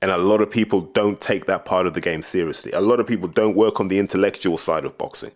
[0.01, 2.71] And a lot of people don't take that part of the game seriously.
[2.71, 5.31] A lot of people don't work on the intellectual side of boxing,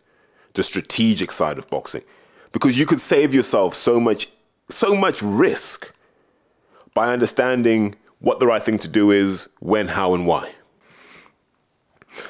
[0.53, 2.01] the strategic side of boxing,
[2.53, 4.29] because you could save yourself so much,
[4.69, 5.93] so much risk
[6.93, 10.49] by understanding what the right thing to do is, when, how, and why.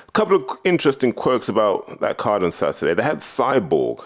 [0.07, 2.95] A couple of interesting quirks about that card on Saturday.
[2.95, 4.03] They had Cyborg,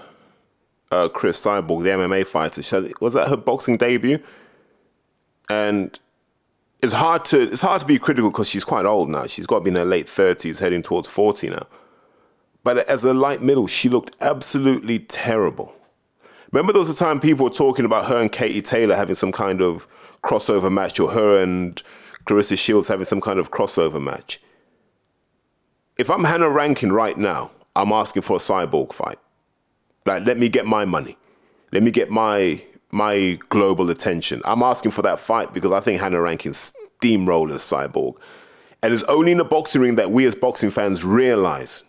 [0.91, 2.61] uh, Cris Cyborg, the MMA fighter.
[2.99, 4.19] Was that her boxing debut?
[5.49, 5.97] And
[6.81, 9.27] it's hard to it's hard to be critical because she's quite old now.
[9.27, 11.67] She's got to be in her late thirties, heading towards forty now.
[12.63, 15.73] But as a light middle, she looked absolutely terrible.
[16.51, 19.31] Remember, there was a time people were talking about her and Katie Taylor having some
[19.31, 19.87] kind of
[20.23, 21.81] crossover match, or her and
[22.25, 24.39] Claressa Shields having some kind of crossover match
[25.97, 29.17] if I'm Hannah Rankin right now, I'm asking for a cyborg fight.
[30.05, 31.17] Like, let me get my money.
[31.71, 34.41] Let me get my my global attention.
[34.45, 38.17] I'm asking for that fight because I think Hannah Rankin steamrollers cyborg.
[38.83, 41.83] And it's only in the boxing ring that we as boxing fans realize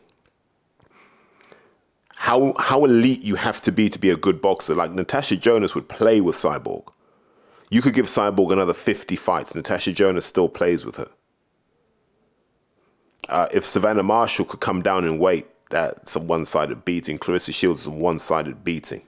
[2.16, 4.74] how how elite you have to be to be a good boxer.
[4.74, 6.84] Like Natasha Jonas would play with Cyborg.
[7.70, 9.54] You could give Cyborg another 50 fights.
[9.54, 11.10] Natasha Jonas still plays with her.
[13.28, 17.18] Uh, if Savannah Marshall could come down in weight, that's a one sided beating.
[17.18, 19.02] Claressa Shields is a one sided beating.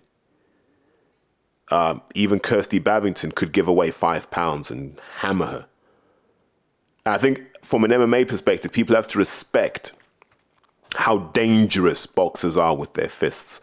[1.71, 5.67] Um, even Kirstie Bavington could give away five pounds and hammer her.
[7.07, 9.93] I think from an MMA perspective, people have to respect
[10.97, 13.61] how dangerous boxers are with their fists.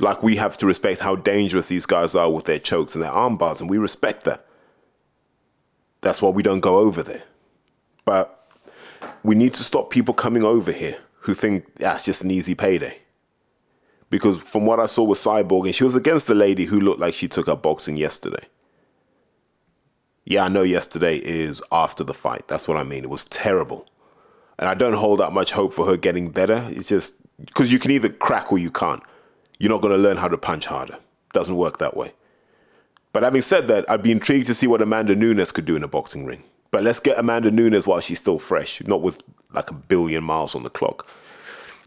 [0.00, 3.10] Like we have to respect how dangerous these guys are with their chokes and their
[3.10, 4.46] arm bars, and we respect that.
[6.02, 7.24] That's why we don't go over there.
[8.04, 8.54] But
[9.24, 12.98] we need to stop people coming over here who think that's just an easy payday.
[14.08, 17.00] Because from what I saw with Cyborg, and she was against the lady who looked
[17.00, 18.44] like she took up boxing yesterday.
[20.24, 22.48] Yeah, I know yesterday is after the fight.
[22.48, 23.04] That's what I mean.
[23.04, 23.86] It was terrible.
[24.58, 26.66] And I don't hold out much hope for her getting better.
[26.70, 27.14] It's just
[27.44, 29.02] because you can either crack or you can't.
[29.58, 30.98] You're not going to learn how to punch harder.
[31.32, 32.12] Doesn't work that way.
[33.12, 35.82] But having said that, I'd be intrigued to see what Amanda Nunes could do in
[35.82, 36.42] a boxing ring.
[36.70, 40.54] But let's get Amanda Nunes while she's still fresh, not with like a billion miles
[40.54, 41.08] on the clock.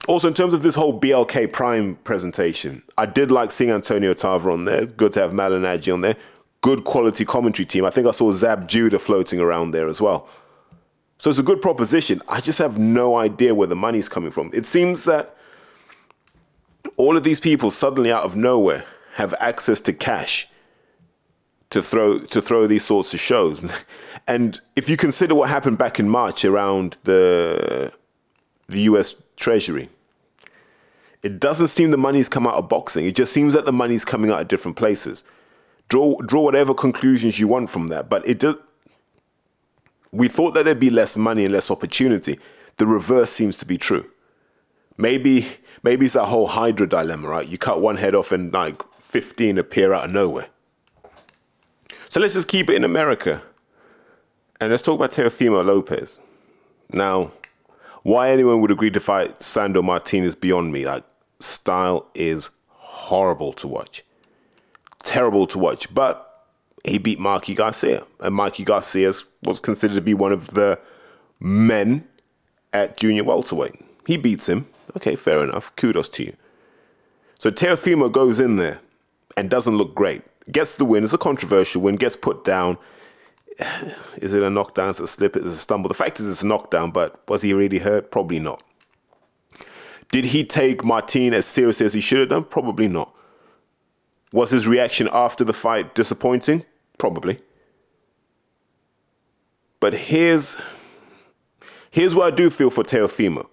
[0.07, 4.49] Also, in terms of this whole BLK Prime presentation, I did like seeing Antonio Tarver
[4.49, 4.85] on there.
[4.85, 6.15] Good to have Malignaggi on there.
[6.61, 7.85] Good quality commentary team.
[7.85, 10.27] I think I saw Zab Judah floating around there as well.
[11.19, 12.21] So it's a good proposition.
[12.27, 14.49] I just have no idea where the money's coming from.
[14.53, 15.35] It seems that
[16.97, 18.85] all of these people suddenly out of nowhere
[19.15, 20.47] have access to cash
[21.69, 23.69] to throw to throw these sorts of shows.
[24.27, 27.91] And if you consider what happened back in March around the
[28.67, 29.89] the US Treasury,
[31.23, 33.05] it doesn't seem the money's come out of boxing.
[33.05, 35.23] It just seems that the money's coming out of different places.
[35.89, 38.57] Draw draw whatever conclusions you want from that, but it does
[40.11, 42.39] we thought that there'd be less money and less opportunity.
[42.77, 44.09] The reverse seems to be true.
[44.97, 45.47] Maybe
[45.83, 47.47] maybe it's that whole Hydra dilemma, right?
[47.47, 50.47] You cut one head off and like 15 appear out of nowhere.
[52.09, 53.41] So let's just keep it in America.
[54.61, 56.19] And let's talk about Teofimo Lopez.
[56.91, 57.31] Now,
[58.09, 60.83] why anyone would agree to fight Sandor Martinez beyond me.
[60.83, 61.03] Like,
[61.39, 64.03] style is horrible to watch.
[65.03, 65.93] Terrible to watch.
[65.93, 66.47] But
[66.83, 68.03] he beat Mikey Garcia.
[68.19, 70.79] And Mikey Garcia was considered to be one of the
[71.39, 72.07] men
[72.73, 73.75] at junior welterweight.
[74.07, 74.67] He beats him.
[74.97, 75.75] Okay, fair enough.
[75.75, 76.35] Kudos to you.
[77.37, 78.79] So Teofimo goes in there
[79.37, 80.23] and doesn't look great.
[80.51, 81.03] Gets the win.
[81.03, 81.95] It's a controversial win.
[81.95, 82.79] Gets put down.
[84.17, 84.89] Is it a knockdown?
[84.89, 85.35] Is it a slip?
[85.35, 85.87] Is it a stumble?
[85.87, 88.11] The fact is it's a knockdown, but was he really hurt?
[88.11, 88.63] Probably not.
[90.11, 92.43] Did he take Martin as seriously as he should have done?
[92.43, 93.13] Probably not.
[94.33, 96.65] Was his reaction after the fight disappointing?
[96.97, 97.39] Probably.
[99.79, 100.57] But here's
[101.91, 103.47] here's what I do feel for Teofimo.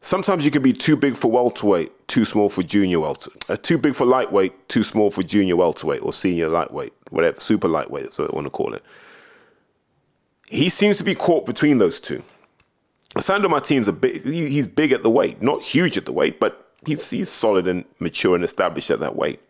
[0.00, 3.44] Sometimes you can be too big for welterweight, too small for junior welterweight.
[3.48, 7.68] Uh, too big for lightweight, too small for junior welterweight or senior lightweight, whatever, super
[7.68, 8.82] lightweight, that's what I want to call it.
[10.54, 12.22] He seems to be caught between those two.
[13.18, 16.72] Sandor Martin's a big, he's big at the weight, not huge at the weight, but
[16.86, 19.40] he's he's solid and mature and established at that weight.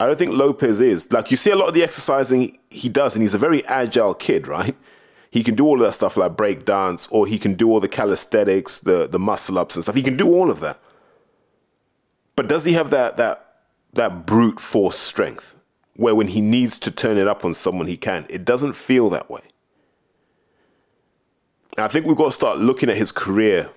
[0.00, 1.12] I don't think Lopez is.
[1.12, 4.14] Like you see a lot of the exercising he does, and he's a very agile
[4.14, 4.76] kid, right?
[5.30, 7.78] He can do all of that stuff like break dance, or he can do all
[7.78, 9.94] the calisthenics, the the muscle ups and stuff.
[9.94, 10.80] He can do all of that.
[12.34, 13.60] But does he have that that
[13.92, 15.54] that brute force strength
[15.94, 18.26] where when he needs to turn it up on someone he can?
[18.30, 19.42] It doesn't feel that way.
[21.84, 23.70] I think we've got to start looking at his career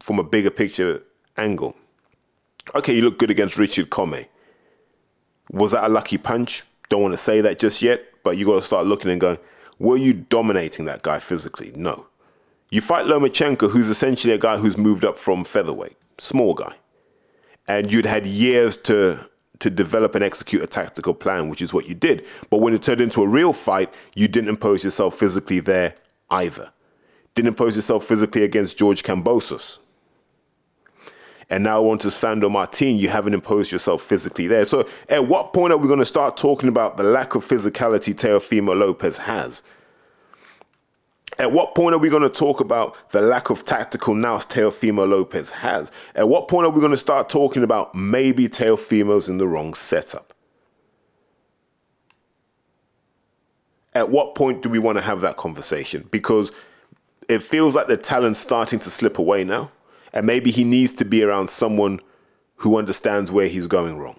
[0.00, 1.02] from a bigger picture
[1.36, 1.76] angle.
[2.74, 4.26] Okay, you look good against Richard Commey
[5.50, 6.62] was that a lucky punch?
[6.88, 9.38] Don't want to say that just yet, but you got to start looking and going,
[9.78, 11.72] were you dominating that guy physically?
[11.74, 12.06] No.
[12.70, 16.74] You fight Lomachenko, who's essentially a guy who's moved up from featherweight, small guy,
[17.68, 19.28] and you'd had years to
[19.60, 22.26] to develop and execute a tactical plan, which is what you did.
[22.50, 25.94] But when it turned into a real fight, you didn't impose yourself physically there
[26.28, 26.72] either.
[27.34, 29.78] Didn't impose yourself physically against George Kambosos
[31.50, 34.64] and now on to Sandor Martin, you haven't imposed yourself physically there.
[34.64, 38.14] So at what point are we going to start talking about the lack of physicality
[38.14, 39.62] Teofimo Lopez has?
[41.38, 45.08] At what point are we going to talk about the lack of tactical nous Teofimo
[45.08, 45.90] Lopez has?
[46.14, 49.74] At what point are we going to start talking about maybe Teofimo's in the wrong
[49.74, 50.32] setup?
[53.92, 56.08] At what point do we want to have that conversation?
[56.10, 56.50] Because
[57.28, 59.70] it feels like the talent's starting to slip away now
[60.14, 62.00] and maybe he needs to be around someone
[62.56, 64.18] who understands where he's going wrong.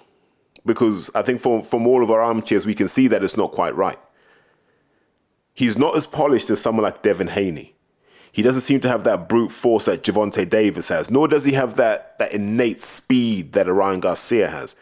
[0.66, 3.52] Because I think from, from all of our armchairs, we can see that it's not
[3.54, 3.98] quite right.
[5.54, 7.76] He's not as polished as someone like Devin Haney.
[8.34, 11.54] He doesn't seem to have that brute force that Gervonta Davis has, nor does he
[11.54, 14.76] have that, that innate speed that Ryan Garcia has.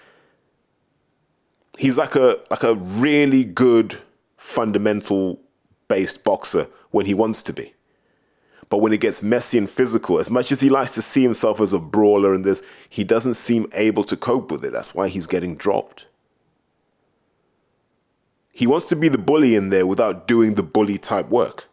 [1.78, 3.99] He's like a like a really good
[4.38, 5.39] fundamental
[5.88, 7.74] based boxer when he wants to be.
[8.74, 11.61] But when it gets messy and physical, as much as he likes to see himself
[11.61, 14.71] as a brawler in this, he doesn't seem able to cope with it.
[14.71, 16.07] That's why he's getting dropped.
[18.51, 21.69] He wants to be the bully in there without doing the bully type work.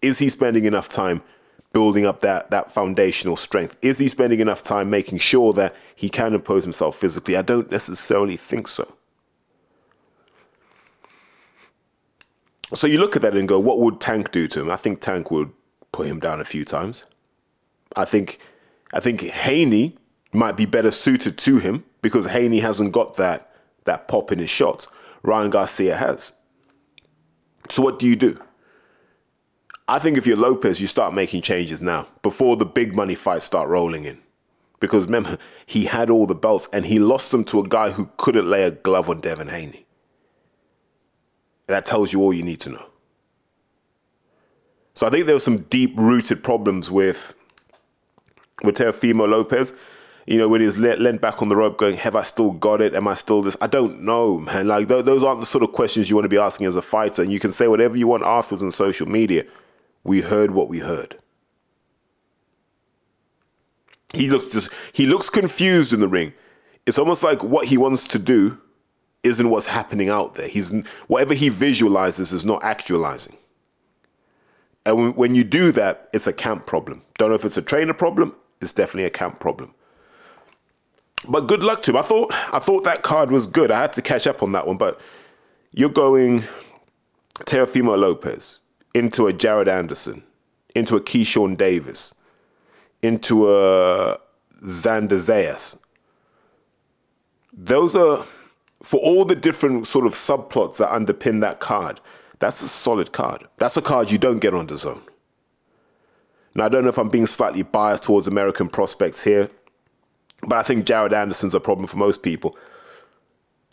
[0.00, 1.24] Is he spending enough time
[1.72, 3.76] building up that, that foundational strength?
[3.82, 7.36] Is he spending enough time making sure that he can impose himself physically?
[7.36, 8.94] I don't necessarily think so.
[12.74, 14.70] So you look at that and go, what would Tank do to him?
[14.70, 15.50] I think Tank would
[15.92, 17.04] put him down a few times.
[17.96, 18.38] I think
[18.92, 19.96] I think Haney
[20.32, 23.52] might be better suited to him because Haney hasn't got that
[23.84, 24.88] that pop in his shots.
[25.22, 26.32] Ryan Garcia has.
[27.70, 28.38] So what do you do?
[29.88, 33.46] I think if you're Lopez, you start making changes now before the big money fights
[33.46, 34.20] start rolling in.
[34.80, 38.10] Because remember, he had all the belts and he lost them to a guy who
[38.16, 39.86] couldn't lay a glove on Devin Haney.
[41.66, 42.86] That tells you all you need to know.
[44.98, 47.32] So I think there were some deep rooted problems with
[48.64, 49.72] with Teofimo Lopez.
[50.26, 52.96] You know, when he's leant back on the rope going, have I still got it?
[52.96, 53.56] Am I still this?
[53.60, 54.66] I don't know, man.
[54.66, 56.82] Like, th- those aren't the sort of questions you want to be asking as a
[56.82, 57.22] fighter.
[57.22, 59.44] And you can say whatever you want afterwards on social media.
[60.02, 61.16] We heard what we heard.
[64.12, 66.32] He looks just, he looks confused in the ring.
[66.86, 68.58] It's almost like what he wants to do
[69.22, 70.48] isn't what's happening out there.
[70.48, 70.72] He's,
[71.06, 73.36] whatever he visualizes is not actualizing.
[74.88, 77.02] And when you do that, it's a camp problem.
[77.18, 78.34] Don't know if it's a trainer problem.
[78.62, 79.74] It's definitely a camp problem.
[81.28, 81.98] But good luck to him.
[81.98, 83.70] I thought I thought that card was good.
[83.70, 84.78] I had to catch up on that one.
[84.78, 84.98] But
[85.74, 86.44] you're going
[87.40, 88.60] Teofimo Lopez
[88.94, 90.22] into a Jared Anderson,
[90.74, 92.14] into a Keyshawn Davis,
[93.02, 94.18] into a
[94.62, 95.76] Xander Zayas.
[97.52, 98.24] Those are
[98.82, 102.00] for all the different sort of subplots that underpin that card.
[102.38, 103.44] That's a solid card.
[103.58, 105.00] That's a card you don't get on DAZN.
[106.54, 109.50] Now, I don't know if I'm being slightly biased towards American prospects here,
[110.42, 112.56] but I think Jared Anderson's a problem for most people.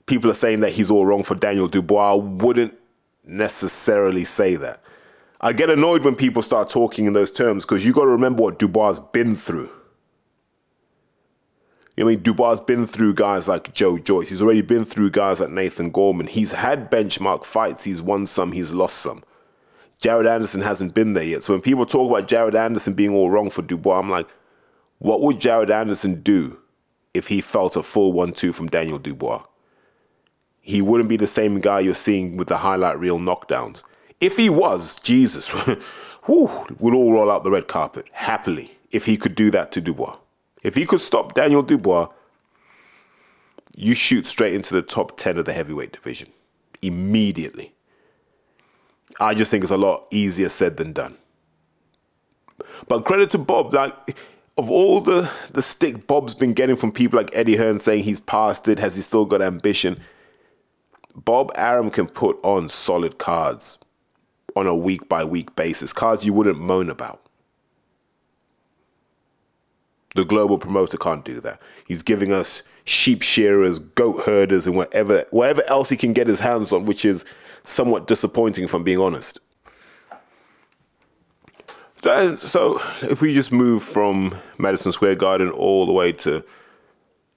[0.05, 2.13] People are saying that he's all wrong for Daniel Dubois.
[2.13, 2.77] I wouldn't
[3.25, 4.81] necessarily say that.
[5.41, 8.43] I get annoyed when people start talking in those terms because you got to remember
[8.43, 9.69] what Dubois has been through.
[11.97, 14.29] I mean, Dubois been through guys like Joe Joyce.
[14.29, 16.27] He's already been through guys like Nathan Gorman.
[16.27, 17.85] He's had benchmark fights.
[17.85, 19.23] He's won some, he's lost some.
[20.01, 21.43] Jared Anderson hasn't been there yet.
[21.43, 24.27] So when people talk about Jared Anderson being all wrong for Dubois, I'm like,
[24.99, 26.59] what would Jared Anderson do
[27.13, 29.43] if he felt a full 1 2 from Daniel Dubois?
[30.59, 33.83] He wouldn't be the same guy you're seeing with the highlight reel knockdowns.
[34.19, 35.53] If he was, Jesus,
[36.27, 36.49] we'll
[36.81, 40.17] all roll out the red carpet happily if he could do that to Dubois.
[40.65, 42.07] If he could stop Daniel Dubois,
[43.75, 46.29] you shoot straight into the top 10 of the heavyweight division
[46.81, 47.75] immediately.
[49.19, 51.17] I just think it's a lot easier said than done.
[52.87, 54.17] But credit to Bob, like
[54.57, 58.19] of all the the stick Bob's been getting from people like Eddie Hearn saying he's
[58.19, 59.99] past it, has he still got ambition?
[61.13, 63.77] Bob Arum can put on solid cards
[64.55, 67.24] on a week by week basis, cards you wouldn't moan about.
[70.15, 71.61] The global promoter can't do that.
[71.87, 76.39] He's giving us sheep shearers, goat herders, and whatever whatever else he can get his
[76.39, 77.25] hands on, which is
[77.63, 79.39] somewhat disappointing, if I'm being honest.
[82.01, 86.43] So, if we just move from Madison Square Garden all the way to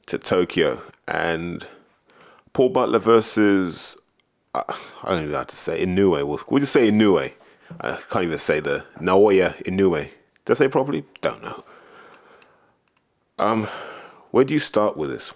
[0.06, 1.66] to Tokyo and
[2.52, 3.96] Paul Butler versus
[4.54, 4.62] uh,
[5.02, 6.26] I don't even know how to say Inoue.
[6.26, 7.32] We'll, we'll just say Inoue.
[7.80, 10.10] I can't even say the Naoya Inoue.
[10.44, 11.04] Did I say properly?
[11.20, 11.64] Don't know.
[13.38, 13.68] Um,
[14.30, 15.32] where do you start with this?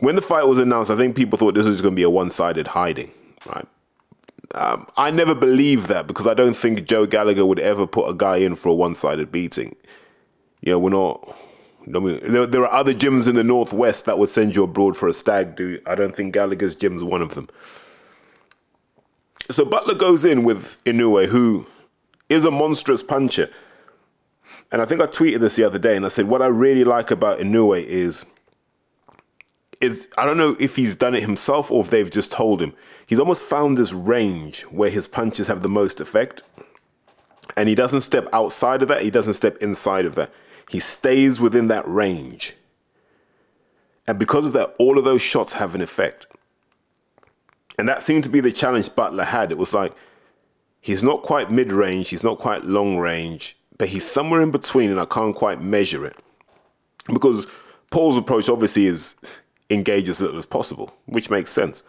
[0.00, 2.10] When the fight was announced, I think people thought this was going to be a
[2.10, 3.12] one-sided hiding,
[3.46, 3.66] right?
[4.54, 8.14] Um, I never believed that because I don't think Joe Gallagher would ever put a
[8.14, 9.76] guy in for a one-sided beating.
[10.60, 11.26] You know, we're not.
[11.86, 15.12] There, there are other gyms in the northwest that would send you abroad for a
[15.12, 15.78] stag do.
[15.86, 17.48] I don't think Gallagher's gym's one of them.
[19.50, 21.66] So Butler goes in with Inoue, who
[22.28, 23.50] is a monstrous puncher.
[24.72, 26.82] And I think I tweeted this the other day, and I said what I really
[26.82, 28.24] like about Inoue is,
[29.82, 32.72] is I don't know if he's done it himself or if they've just told him.
[33.06, 36.42] He's almost found this range where his punches have the most effect,
[37.56, 39.02] and he doesn't step outside of that.
[39.02, 40.32] He doesn't step inside of that.
[40.70, 42.54] He stays within that range,
[44.08, 46.26] and because of that, all of those shots have an effect.
[47.78, 49.50] And that seemed to be the challenge Butler had.
[49.50, 49.92] It was like
[50.82, 54.90] He's not quite mid range, he's not quite long range, but he's somewhere in between,
[54.90, 56.16] and I can't quite measure it.
[57.06, 57.46] Because
[57.90, 59.14] Paul's approach obviously is
[59.70, 61.82] engage as little as possible, which makes sense.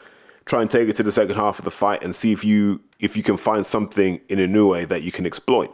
[0.45, 2.81] Try and take it to the second half of the fight and see if you
[2.99, 5.73] if you can find something in a new way that you can exploit.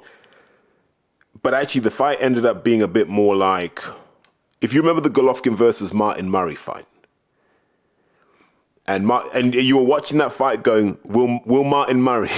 [1.41, 3.81] But actually, the fight ended up being a bit more like
[4.61, 6.85] if you remember the Golovkin versus Martin Murray fight.
[8.87, 12.31] And Mar- and you were watching that fight, going, "Will Will Martin Murray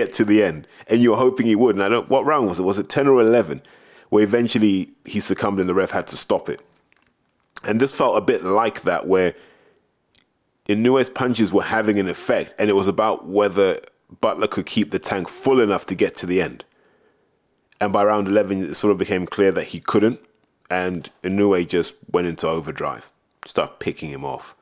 [0.00, 1.74] get to the end?" And you were hoping he would.
[1.76, 2.08] And I don't.
[2.08, 2.64] What round was it?
[2.64, 3.62] Was it ten or eleven?
[4.10, 6.60] Where eventually he succumbed and the ref had to stop it.
[7.64, 9.34] And this felt a bit like that, where
[10.68, 13.80] Inoue's punches were having an effect, and it was about whether
[14.20, 16.64] Butler could keep the tank full enough to get to the end.
[17.80, 20.20] And by round 11, it sort of became clear that he couldn't,
[20.70, 23.12] and Inoue just went into overdrive,
[23.44, 24.54] started picking him off.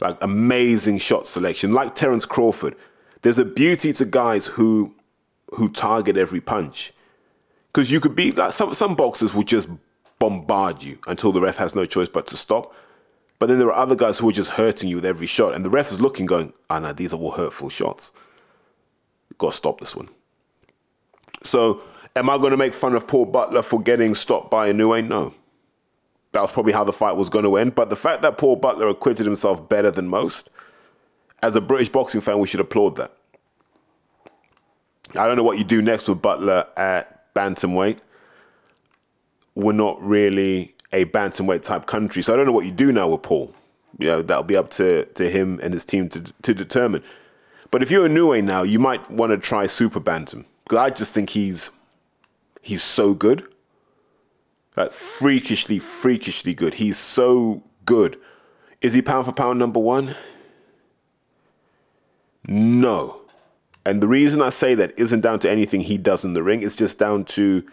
[0.00, 2.74] Like amazing shot selection, like Terence Crawford.
[3.22, 4.94] There's a beauty to guys who
[5.54, 6.92] who target every punch.
[7.72, 9.68] Because you could be like some some boxers will just
[10.18, 12.74] bombard you until the ref has no choice but to stop.
[13.38, 15.64] But then there are other guys who are just hurting you with every shot, and
[15.64, 18.12] the ref is looking, going, "Ah, oh, no, these are all hurtful shots.
[19.38, 20.08] Got to stop this one."
[21.42, 21.80] So,
[22.16, 25.08] am I going to make fun of Paul Butler for getting stopped by a Inoue?
[25.08, 25.34] No.
[26.32, 27.74] That was probably how the fight was going to end.
[27.74, 30.50] But the fact that Paul Butler acquitted himself better than most,
[31.42, 33.12] as a British boxing fan, we should applaud that.
[35.16, 37.98] I don't know what you do next with Butler at bantamweight.
[39.54, 43.08] We're not really a bantamweight type country, so I don't know what you do now
[43.08, 43.52] with Paul.
[43.98, 47.02] You know, that'll be up to, to him and his team to to determine.
[47.70, 50.90] But if you're a Inoue now, you might want to try super bantam because I
[50.90, 51.70] just think he's
[52.62, 53.46] he's so good,
[54.76, 56.74] like freakishly, freakishly good.
[56.74, 58.18] He's so good.
[58.80, 60.16] Is he pound for pound number one?
[62.46, 63.20] No.
[63.84, 66.62] And the reason I say that isn't down to anything he does in the ring.
[66.62, 67.64] It's just down to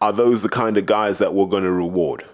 [0.00, 2.24] are those the kind of guys that we're going to reward?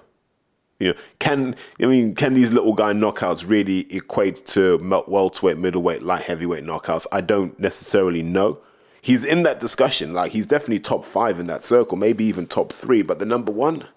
[0.79, 4.77] You know, can I mean can these little guy knockouts really equate to
[5.09, 7.07] welterweight, middleweight, light heavyweight knockouts?
[7.11, 8.59] I don't necessarily know.
[9.01, 10.13] He's in that discussion.
[10.13, 13.01] Like he's definitely top five in that circle, maybe even top three.
[13.03, 13.89] But the number one,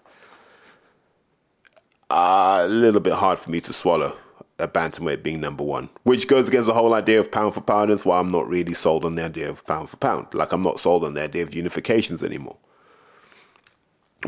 [2.08, 4.16] uh, a little bit hard for me to swallow
[4.60, 7.90] a bantamweight being number one, which goes against the whole idea of pound for pound.
[7.90, 10.32] That's why I'm not really sold on the idea of pound for pound.
[10.34, 12.56] Like I'm not sold on the idea of unifications anymore.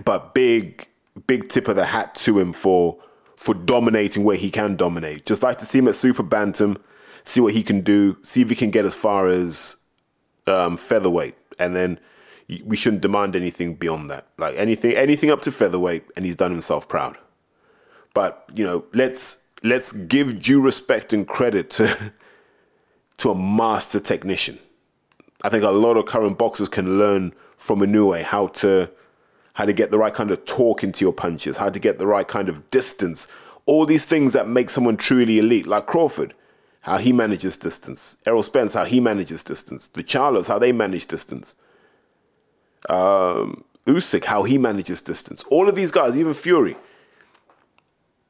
[0.04, 0.88] But big,
[1.26, 2.98] big tip of the hat to him for
[3.36, 5.26] for dominating where he can dominate.
[5.26, 6.78] Just like to see him at super bantam,
[7.24, 9.76] see what he can do, see if he can get as far as
[10.46, 11.98] um, featherweight, and then
[12.64, 14.28] we shouldn't demand anything beyond that.
[14.38, 17.18] Like anything, anything up to featherweight, and he's done himself proud.
[18.14, 22.12] But you know, let's let's give due respect and credit to
[23.18, 24.58] to a master technician.
[25.42, 28.90] I think a lot of current boxers can learn from Inoue how to
[29.54, 32.06] how to get the right kind of torque into your punches, how to get the
[32.06, 33.28] right kind of distance,
[33.66, 36.34] all these things that make someone truly elite, like Crawford,
[36.80, 41.06] how he manages distance, Errol Spence, how he manages distance, the Charlos, how they manage
[41.06, 41.54] distance,
[42.88, 45.44] um, Usyk, how he manages distance.
[45.50, 46.76] All of these guys, even Fury,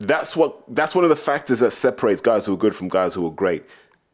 [0.07, 3.15] that's what that's one of the factors that separates guys who are good from guys
[3.15, 3.65] who are great.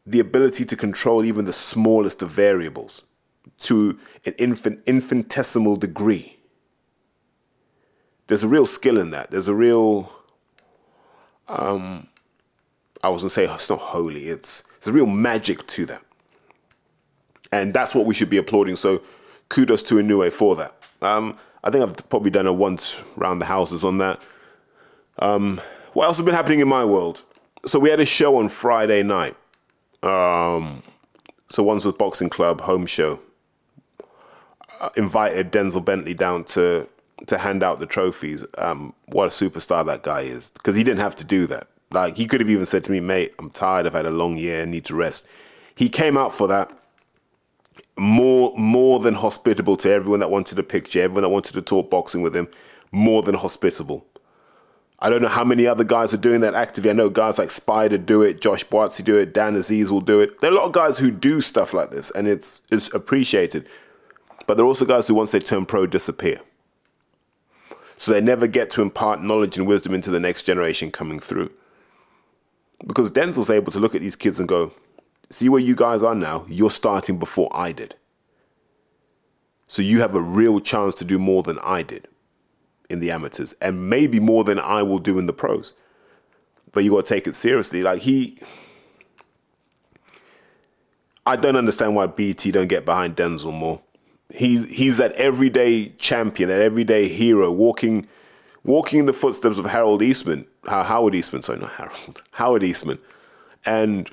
[0.05, 3.03] The ability to control even the smallest of variables
[3.59, 6.37] to an infant, infinitesimal degree.
[8.27, 9.31] There's a real skill in that.
[9.31, 10.11] There's a real
[11.47, 12.07] um
[13.03, 16.03] I was gonna say it's not holy, it's there's a real magic to that.
[17.51, 18.75] And that's what we should be applauding.
[18.75, 19.01] So
[19.49, 20.75] kudos to Inoue for that.
[21.01, 24.19] Um, I think I've probably done a once round the houses on that.
[25.17, 25.59] Um,
[25.99, 27.23] what else has been happening in my world?
[27.65, 29.35] So we had a show on Friday night.
[30.01, 30.81] Um,
[31.49, 33.19] so Wandsworth Boxing Club home show.
[34.79, 36.87] Uh, invited Denzel Bentley down to
[37.27, 38.45] to hand out the trophies.
[38.57, 41.67] Um, what a superstar that guy is because he didn't have to do that.
[41.91, 43.85] Like he could have even said to me, "Mate, I'm tired.
[43.85, 44.61] I've had a long year.
[44.61, 45.27] I need to rest."
[45.75, 46.71] He came out for that.
[47.97, 51.89] More more than hospitable to everyone that wanted a picture, everyone that wanted to talk
[51.89, 52.47] boxing with him.
[52.93, 54.05] More than hospitable.
[55.01, 56.89] I don't know how many other guys are doing that actively.
[56.89, 60.19] I know guys like Spider do it, Josh Buatsi do it, Dan Azeez will do
[60.19, 60.41] it.
[60.41, 63.67] There are a lot of guys who do stuff like this, and it's it's appreciated.
[64.45, 66.41] But there are also guys who, once they turn pro, disappear.
[67.97, 71.51] So they never get to impart knowledge and wisdom into the next generation coming through.
[72.85, 74.73] Because Denzel's able to look at these kids and go,
[75.29, 76.45] see where you guys are now?
[76.47, 77.95] You're starting before I did.
[79.67, 82.07] So you have a real chance to do more than I did
[82.89, 85.73] in the amateurs and maybe more than I will do in the pros.
[86.71, 87.81] But you got to take it seriously.
[87.81, 88.37] Like he
[91.25, 93.81] I don't understand why BT don't get behind Denzel more.
[94.33, 98.07] He he's that everyday champion, that everyday hero, walking
[98.63, 102.99] walking in the footsteps of Harold Eastman, Howard Eastman, sorry, not Harold, Howard Eastman,
[103.65, 104.09] and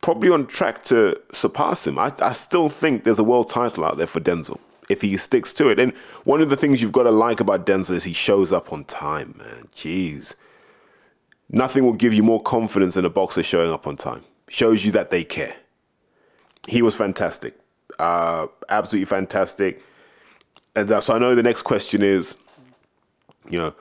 [0.00, 1.98] probably on track to surpass him.
[1.98, 4.58] I, I still think there's a world title out there for Denzel
[4.88, 5.78] if he sticks to it.
[5.78, 5.92] And
[6.24, 8.84] one of the things you've got to like about Denzel is he shows up on
[8.84, 9.68] time, man.
[9.74, 10.34] Jeez.
[11.50, 14.24] Nothing will give you more confidence than a boxer showing up on time.
[14.48, 15.56] Shows you that they care.
[16.66, 17.58] He was fantastic.
[17.98, 19.82] Uh, absolutely fantastic.
[20.76, 22.36] And uh, so I know the next question is,
[23.48, 23.74] you know,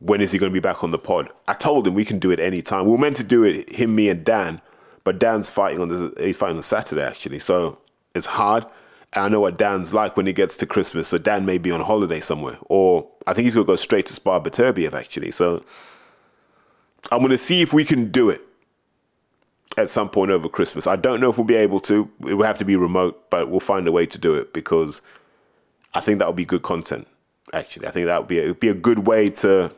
[0.00, 1.30] when is he going to be back on the pod?
[1.46, 2.86] I told him we can do it anytime.
[2.86, 4.60] We were meant to do it, him, me, and Dan,
[5.04, 7.78] but Dan's fighting on the he's fighting on Saturday actually, so
[8.14, 8.66] it's hard.
[9.14, 11.80] I know what Dan's like when he gets to Christmas, so Dan may be on
[11.80, 15.32] holiday somewhere, or I think he's going to go straight to Spar Beterbiev actually.
[15.32, 15.64] So
[17.10, 18.40] I'm going to see if we can do it
[19.76, 20.86] at some point over Christmas.
[20.86, 22.08] I don't know if we'll be able to.
[22.26, 25.00] It will have to be remote, but we'll find a way to do it because
[25.94, 27.08] I think that would be good content.
[27.52, 29.72] Actually, I think that would be be a good way to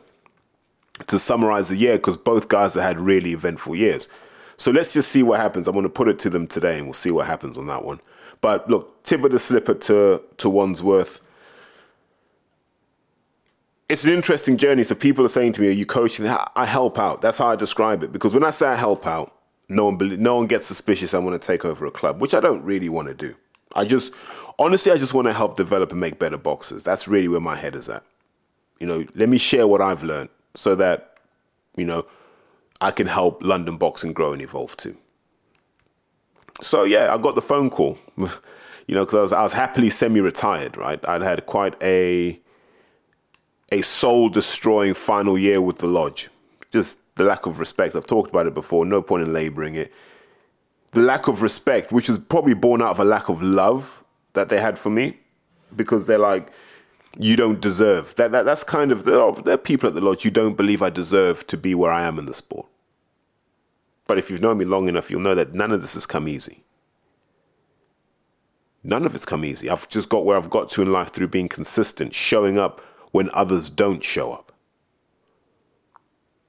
[1.07, 4.07] to summarize the year because both guys have had really eventful years.
[4.57, 5.67] So let's just see what happens.
[5.67, 7.83] I'm going to put it to them today, and we'll see what happens on that
[7.83, 7.99] one.
[8.43, 11.21] But look, tip of the slipper to to Wandsworth.
[13.87, 14.83] It's an interesting journey.
[14.83, 17.21] So people are saying to me, "Are you coaching?" I help out.
[17.21, 18.11] That's how I describe it.
[18.11, 19.33] Because when I say I help out,
[19.69, 21.13] no one no one gets suspicious.
[21.13, 23.33] I want to take over a club, which I don't really want to do.
[23.75, 24.11] I just
[24.59, 26.83] honestly, I just want to help develop and make better boxers.
[26.83, 28.03] That's really where my head is at.
[28.81, 31.17] You know, let me share what I've learned so that
[31.77, 32.05] you know
[32.81, 34.97] I can help London boxing grow and evolve too.
[36.61, 37.97] So yeah, I got the phone call.
[38.17, 40.77] you know, because I was I was happily semi-retired.
[40.77, 42.39] Right, I'd had quite a
[43.71, 46.29] a soul destroying final year with the lodge.
[46.71, 47.95] Just the lack of respect.
[47.95, 48.85] I've talked about it before.
[48.85, 49.91] No point in laboring it.
[50.91, 54.49] The lack of respect, which is probably born out of a lack of love that
[54.49, 55.17] they had for me,
[55.75, 56.51] because they're like,
[57.17, 58.31] you don't deserve that.
[58.31, 60.81] that that's kind of there are, there are people at the lodge you don't believe
[60.81, 62.67] I deserve to be where I am in the sport.
[64.07, 66.27] But if you've known me long enough, you'll know that none of this has come
[66.27, 66.63] easy.
[68.83, 69.69] None of it's come easy.
[69.69, 72.81] I've just got where I've got to in life through being consistent, showing up
[73.11, 74.51] when others don't show up.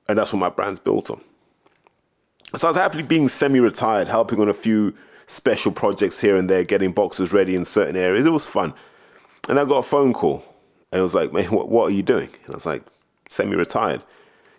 [0.09, 1.21] And that's what my brand's built on.
[2.57, 4.95] So I was happily being semi retired, helping on a few
[5.27, 8.27] special projects here and there, getting boxes ready in certain areas.
[8.27, 8.75] It was fun.
[9.49, 10.45] And I got a phone call.
[10.93, 12.31] And it was like, man, what, what are you doing?
[12.45, 12.83] And I was like,
[13.29, 14.03] semi retired.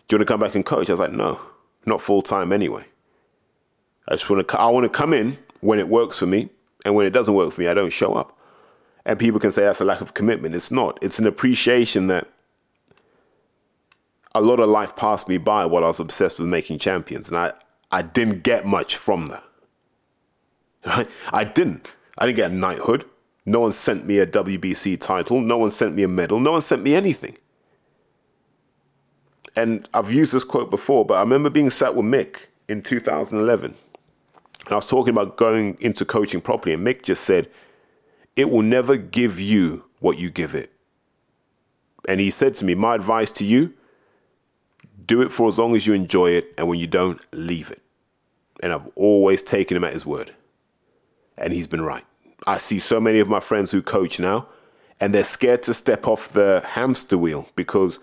[0.08, 0.90] Do you want to come back and coach?
[0.90, 1.40] I was like, no,
[1.88, 2.86] not full time anyway.
[4.08, 6.50] I just want to, I want to come in when it works for me.
[6.86, 8.40] And when it doesn't work for me, I don't show up.
[9.06, 10.54] And people can say that's a lack of commitment.
[10.54, 11.00] It's not.
[11.02, 12.28] It's an appreciation that
[14.36, 17.38] a lot of life passed me by while I was obsessed with making champions, and
[17.38, 17.54] I,
[17.92, 19.44] I didn't get much from that.
[20.86, 21.10] Right?
[21.34, 21.88] I didn't.
[22.20, 23.06] I didn't get a knighthood.
[23.48, 25.42] No one sent me a WBC title.
[25.42, 26.40] No one sent me a medal.
[26.40, 27.38] No one sent me anything.
[29.56, 32.38] And I've used this quote before, but I remember being sat with Mick
[32.68, 33.76] in 2011.
[34.66, 37.50] And I was talking about going into coaching properly, and Mick just said,
[38.36, 40.72] It will never give you what you give it.
[42.08, 43.74] And he said to me, My advice to you
[45.06, 47.82] do it for as long as you enjoy it, and when you don't, leave it.
[48.62, 50.34] And I've always taken him at his word.
[51.38, 52.06] And he's been right.
[52.48, 54.48] I see so many of my friends who coach now,
[55.00, 58.00] and they're scared to step off the hamster wheel because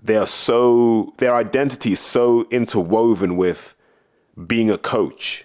[0.00, 3.74] they are so, their identity is so interwoven with
[4.46, 5.44] being a coach,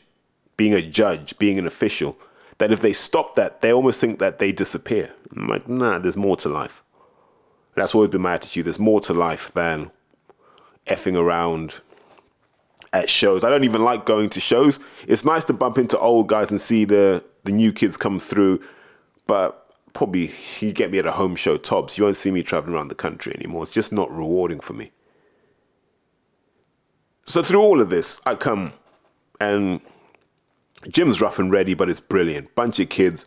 [0.57, 2.17] being a judge, being an official,
[2.59, 5.11] that if they stop that, they almost think that they disappear.
[5.35, 6.83] I'm like, nah, there's more to life.
[7.75, 8.65] That's always been my attitude.
[8.65, 9.91] There's more to life than
[10.85, 11.81] effing around
[12.91, 13.43] at shows.
[13.43, 14.79] I don't even like going to shows.
[15.07, 18.61] It's nice to bump into old guys and see the the new kids come through,
[19.27, 19.62] but
[19.93, 21.97] probably you get me at a home show tops.
[21.97, 23.63] You won't see me traveling around the country anymore.
[23.63, 24.91] It's just not rewarding for me.
[27.25, 28.73] So through all of this, I come
[29.39, 29.79] and
[30.89, 32.53] gym's rough and ready, but it's brilliant.
[32.55, 33.25] Bunch of kids,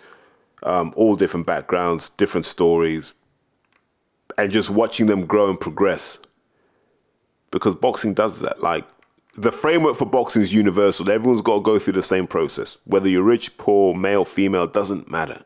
[0.63, 3.15] um, all different backgrounds, different stories,
[4.37, 6.19] and just watching them grow and progress
[7.51, 8.63] because boxing does that.
[8.63, 8.85] Like
[9.35, 11.11] the framework for boxing is universal.
[11.11, 12.79] Everyone's got to go through the same process.
[12.85, 15.43] Whether you're rich, poor, male, female, doesn't matter.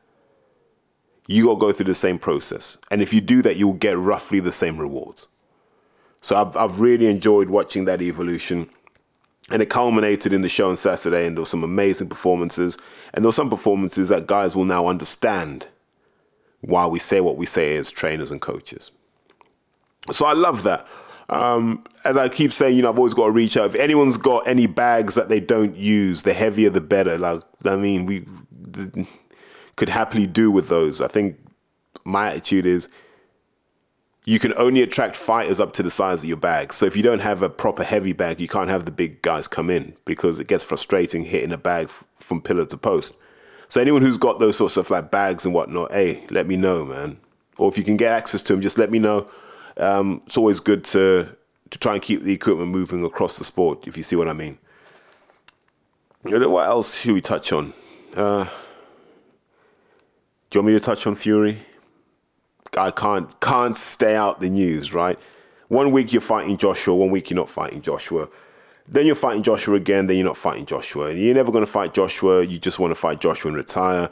[1.30, 2.76] You to go through the same process.
[2.90, 5.28] And if you do that, you'll get roughly the same rewards.
[6.22, 8.68] So I've, I've really enjoyed watching that evolution.
[9.48, 12.76] And it culminated in the show on Saturday, and there were some amazing performances.
[13.14, 15.68] And there were some performances that guys will now understand
[16.62, 18.90] why we say what we say as trainers and coaches.
[20.10, 20.84] So I love that.
[21.28, 23.74] Um, as I keep saying, you know, I've always got to reach out.
[23.74, 27.18] If anyone's got any bags that they don't use, the heavier the better.
[27.18, 28.24] Like, I mean, we
[29.80, 31.00] could happily do with those.
[31.00, 31.38] I think
[32.04, 32.86] my attitude is
[34.26, 36.74] you can only attract fighters up to the size of your bag.
[36.74, 39.48] So if you don't have a proper heavy bag, you can't have the big guys
[39.48, 43.14] come in because it gets frustrating hitting a bag f- from pillar to post.
[43.70, 46.84] So anyone who's got those sorts of like bags and whatnot, hey, let me know,
[46.84, 47.18] man.
[47.56, 49.30] Or if you can get access to them, just let me know.
[49.78, 51.34] Um, it's always good to
[51.70, 54.34] to try and keep the equipment moving across the sport, if you see what I
[54.34, 54.58] mean.
[56.24, 57.72] What else should we touch on?
[58.14, 58.46] Uh,
[60.50, 61.58] do you want me to touch on Fury?
[62.76, 65.18] I can't can't stay out the news, right?
[65.68, 68.28] One week you're fighting Joshua, one week you're not fighting Joshua.
[68.88, 71.12] Then you're fighting Joshua again, then you're not fighting Joshua.
[71.12, 74.10] You're never going to fight Joshua, you just want to fight Joshua and retire.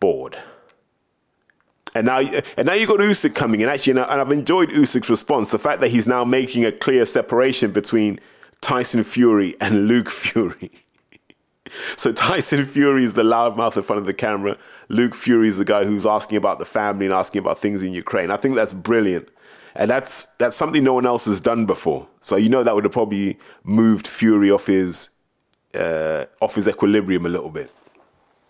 [0.00, 0.36] Bored.
[1.94, 3.68] And now, and now you got Usyk coming in.
[3.68, 5.50] Actually, and I've enjoyed Usyk's response.
[5.50, 8.20] The fact that he's now making a clear separation between
[8.60, 10.70] Tyson Fury and Luke Fury.
[11.96, 14.56] So Tyson Fury is the loudmouth in front of the camera.
[14.88, 17.92] Luke Fury is the guy who's asking about the family and asking about things in
[17.92, 18.30] Ukraine.
[18.30, 19.28] I think that's brilliant.
[19.74, 22.06] And that's that's something no one else has done before.
[22.20, 25.10] So you know that would have probably moved Fury off his
[25.74, 27.70] uh, off his equilibrium a little bit.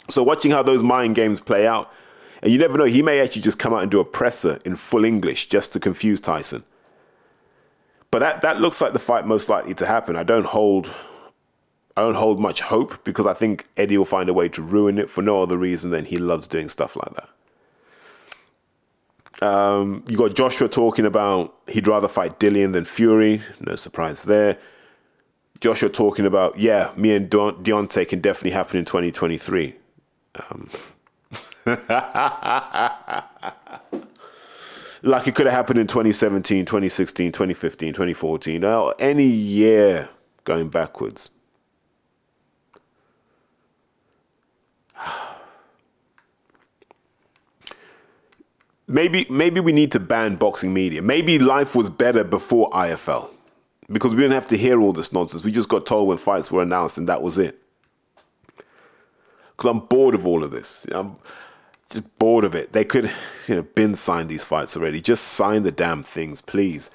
[0.08, 1.90] So watching how those mind games play out,
[2.42, 4.76] and you never know, he may actually just come out and do a presser in
[4.76, 6.62] full English just to confuse Tyson.
[8.12, 10.16] But that that looks like the fight most likely to happen.
[10.16, 10.94] I don't hold
[11.96, 14.98] I don't hold much hope because I think Eddie will find a way to ruin
[14.98, 17.28] it for no other reason than he loves doing stuff like that.
[19.42, 23.40] Um, you got Joshua talking about he'd rather fight Dillian than Fury.
[23.60, 24.58] No surprise there.
[25.60, 29.74] Joshua talking about, yeah, me and De- Deontay can definitely happen in 2023.
[30.50, 30.68] Um,
[35.02, 40.10] like it could have happened in 2017, 2016, 2015, 2014, or any year
[40.44, 41.30] going backwards.
[48.86, 51.02] Maybe maybe we need to ban boxing media.
[51.02, 53.30] Maybe life was better before IFL
[53.90, 55.44] because we didn't have to hear all this nonsense.
[55.44, 57.58] We just got told when fights were announced, and that was it.
[59.56, 60.86] Because I'm bored of all of this.
[60.90, 61.16] I'm
[61.90, 62.72] just bored of it.
[62.72, 63.10] They could,
[63.48, 65.00] you know, been signed these fights already.
[65.00, 66.90] Just sign the damn things, please.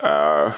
[0.00, 0.52] Uh,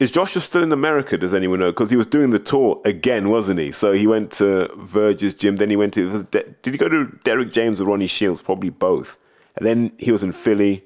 [0.00, 1.18] is Joshua still in America?
[1.18, 1.70] Does anyone know?
[1.70, 3.70] Because he was doing the tour again, wasn't he?
[3.70, 5.56] So he went to Verge's gym.
[5.56, 6.24] Then he went to.
[6.24, 8.40] Did he go to Derrick James or Ronnie Shields?
[8.40, 9.18] Probably both.
[9.56, 10.84] And then he was in Philly.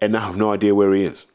[0.00, 1.26] And now I have no idea where he is.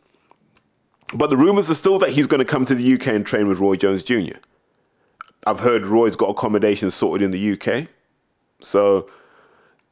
[1.16, 3.48] But the rumors are still that he's going to come to the UK and train
[3.48, 4.38] with Roy Jones Jr.
[5.48, 7.88] I've heard Roy's got accommodation sorted in the UK.
[8.60, 9.10] So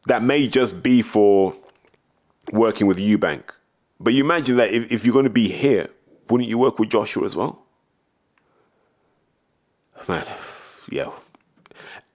[0.08, 1.54] that may just be for
[2.52, 3.44] working with Eubank.
[4.00, 5.88] But you imagine that if, if you're going to be here,
[6.30, 7.64] wouldn't you work with Joshua as well?
[10.08, 10.26] Man,
[10.90, 11.12] yeah.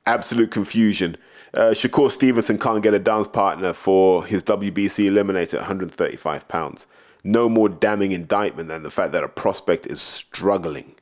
[0.07, 1.17] Absolute confusion.
[1.55, 6.87] Uh, Shakur Stevenson can't get a dance partner for his WBC eliminator at 135 pounds.
[7.25, 10.95] No more damning indictment than the fact that a prospect is struggling.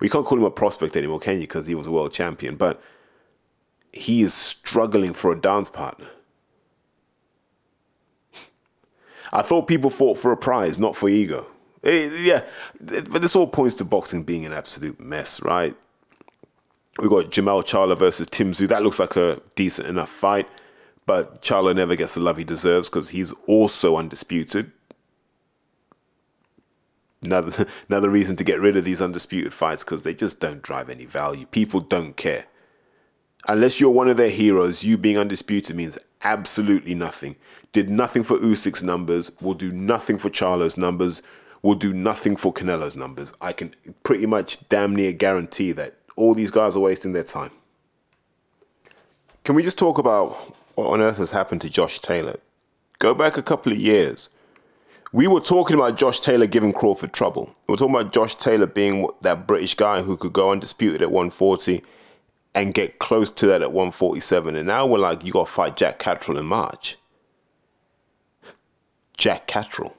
[0.00, 1.42] We can't call him a prospect anymore, can you?
[1.42, 2.82] Because he was a world champion, but
[3.92, 6.08] he is struggling for a dance partner.
[9.32, 11.46] I thought people fought for a prize, not for ego.
[11.82, 12.44] It, yeah,
[12.80, 15.76] but this all points to boxing being an absolute mess, right?
[16.98, 18.68] We've got Jermell Charlo versus Tim Tszyu.
[18.68, 20.48] That looks like a decent enough fight,
[21.06, 24.72] but Charlo never gets the love he deserves because he's also undisputed.
[27.22, 30.90] Another, another reason to get rid of these undisputed fights because they just don't drive
[30.90, 31.46] any value.
[31.46, 32.46] People don't care.
[33.46, 37.36] Unless you're one of their heroes, you being undisputed means absolutely nothing.
[37.72, 41.22] Did nothing for Usyk's numbers, will do nothing for Charlo's numbers,
[41.62, 43.32] will do nothing for Canelo's numbers.
[43.40, 47.50] I can pretty much damn near guarantee that all these guys are wasting their time.
[49.44, 50.32] Can we just talk about
[50.74, 52.36] what on earth has happened to Josh Taylor?
[52.98, 54.28] Go back a couple of years.
[55.12, 57.54] We were talking about Josh Taylor giving Crawford trouble.
[57.66, 61.10] We were talking about Josh Taylor being that British guy who could go undisputed at
[61.10, 61.82] 140
[62.54, 64.54] and get close to that at 147.
[64.54, 66.98] And now we're like, you got to fight Jack Catterall in March.
[69.16, 69.96] Jack Catterall.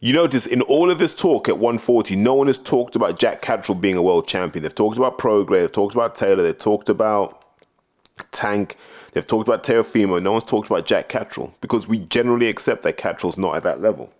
[0.00, 3.42] You notice in all of this talk at 140, no one has talked about Jack
[3.42, 4.62] Catterall being a world champion.
[4.62, 7.44] They've talked about Prograis, they've talked about Taylor, they've talked about
[8.30, 8.76] Tank,
[9.12, 10.22] they've talked about Teofimo.
[10.22, 13.80] No one's talked about Jack Catterall because we generally accept that Catterall's not at that
[13.80, 14.12] level.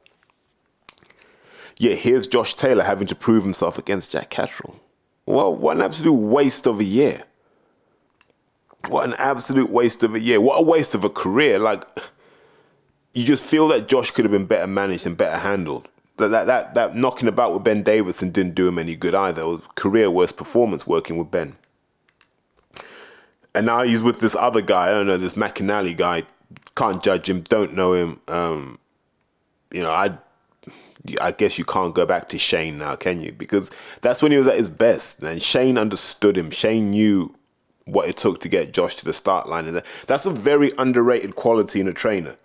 [1.79, 4.81] Yet here's Josh Taylor having to prove himself against Jack Catterall.
[5.27, 7.23] Well, what an absolute waste of a year.
[8.89, 10.41] what an absolute waste of a year.
[10.41, 11.61] What a waste of a career.
[11.61, 11.85] Like,
[13.15, 15.89] you just feel that Josh could have been better managed and better handled.
[16.19, 19.59] That, that, that, that knocking about with Ben Davison didn't do him any good either.
[19.77, 21.57] Career worst performance working with Ben.
[23.55, 24.89] And now he's with this other guy.
[24.89, 26.25] I don't know, this McInally guy.
[26.77, 27.41] Can't judge him.
[27.43, 28.21] Don't know him.
[28.29, 28.79] Um,
[29.73, 30.17] you know, I
[31.21, 33.33] I guess you can't go back to Shane now, can you?
[33.33, 35.23] Because that's when he was at his best.
[35.23, 36.51] And Shane understood him.
[36.51, 37.35] Shane knew
[37.85, 39.67] what it took to get Josh to the start line.
[39.67, 42.37] And that's a very underrated quality in a trainer.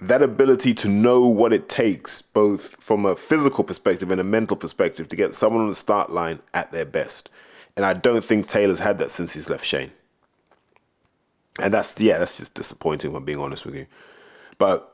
[0.00, 4.56] That ability to know what it takes, both from a physical perspective and a mental
[4.56, 7.28] perspective, to get someone on the start line at their best.
[7.76, 9.92] And I don't think Taylor's had that since he's left Shane.
[11.60, 13.86] And that's, yeah, that's just disappointing, if I'm being honest with you.
[14.58, 14.90] But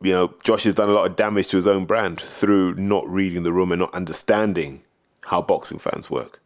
[0.00, 3.06] you know, Josh has done a lot of damage to his own brand through not
[3.08, 4.82] reading the room and not understanding
[5.24, 6.40] how boxing fans work.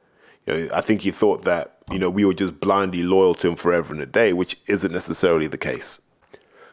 [0.46, 3.48] You know, I think he thought that, you know, we were just blindly loyal to
[3.48, 6.00] him forever and a day, which isn't necessarily the case.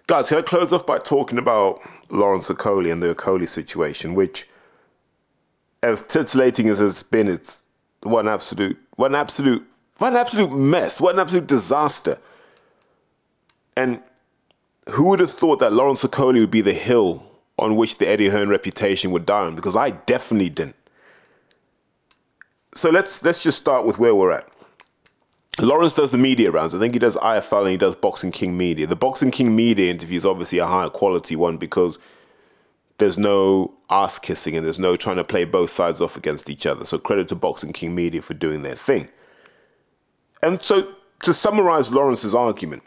[0.10, 1.80] Guys, can I close off by talking about
[2.10, 4.48] Lawrence Okolie and the Okolie situation, which,
[5.84, 7.64] as titillating as it's been, it's
[8.02, 9.64] one absolute, one absolute,
[10.00, 12.18] one absolute mess, one absolute disaster.
[13.78, 14.02] And
[14.90, 17.24] who would have thought that Lawrence Okolie would be the hill
[17.60, 19.56] on which the Eddie Hearn reputation would die on?
[19.56, 20.76] Because I definitely didn't.
[22.74, 24.50] So let's let's just start with where we're at.
[25.58, 26.74] Lawrence does the media rounds.
[26.74, 28.88] I think he does IFL and he does Boxing King Media.
[28.88, 32.00] The Boxing King Media interview is obviously a higher quality one because
[32.98, 36.66] there's no ass kissing and there's no trying to play both sides off against each
[36.66, 36.86] other.
[36.86, 39.10] So credit to Boxing King Media for doing their thing.
[40.42, 40.94] And so
[41.24, 42.84] to summarize Lawrence's argument,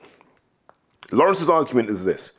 [1.11, 2.33] Lawrence's argument is this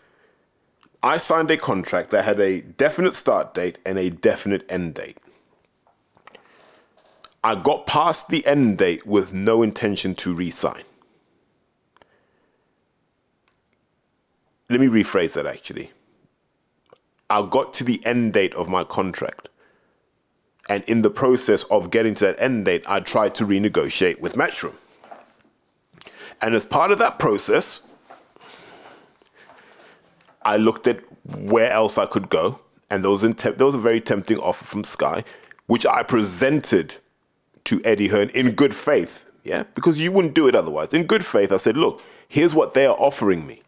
[1.04, 5.18] I signed a contract that had a definite start date and a definite end date.
[7.44, 10.84] I got past the end date with no intention to resign.
[14.70, 15.92] Let me rephrase that actually.
[17.30, 19.50] I got to the end date of my contract.
[20.70, 24.36] And in the process of getting to that end date, I tried to renegotiate with
[24.36, 24.76] Matchroom.
[26.42, 27.82] And as part of that process,
[30.44, 31.02] I looked at
[31.38, 34.64] where else I could go, and there was, te- there was a very tempting offer
[34.64, 35.24] from Sky,
[35.68, 36.98] which I presented
[37.66, 39.26] to Eddie Hearn in good faith.
[39.44, 40.94] Yeah, because you wouldn't do it otherwise.
[40.94, 43.62] In good faith, I said, look, here's what they are offering me.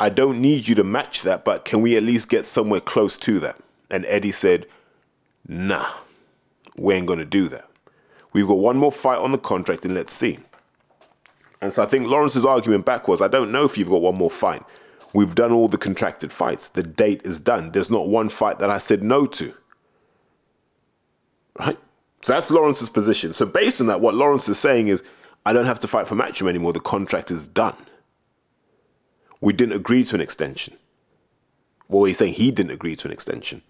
[0.00, 3.16] I don't need you to match that, but can we at least get somewhere close
[3.18, 3.56] to that?
[3.90, 4.66] And Eddie said,
[5.46, 5.88] nah,
[6.76, 7.68] we ain't going to do that.
[8.32, 10.38] We've got one more fight on the contract and let's see.
[11.60, 14.14] And so I think Lawrence's argument back was, I don't know if you've got one
[14.14, 14.62] more fight.
[15.12, 16.68] We've done all the contracted fights.
[16.68, 17.72] The date is done.
[17.72, 19.54] There's not one fight that I said no to.
[21.58, 21.78] Right?
[22.22, 23.32] So that's Lawrence's position.
[23.32, 25.02] So based on that, what Lawrence is saying is,
[25.46, 26.72] I don't have to fight for Matchroom anymore.
[26.72, 27.76] The contract is done.
[29.40, 30.76] We didn't agree to an extension.
[31.88, 33.62] Well, he's saying he didn't agree to an extension.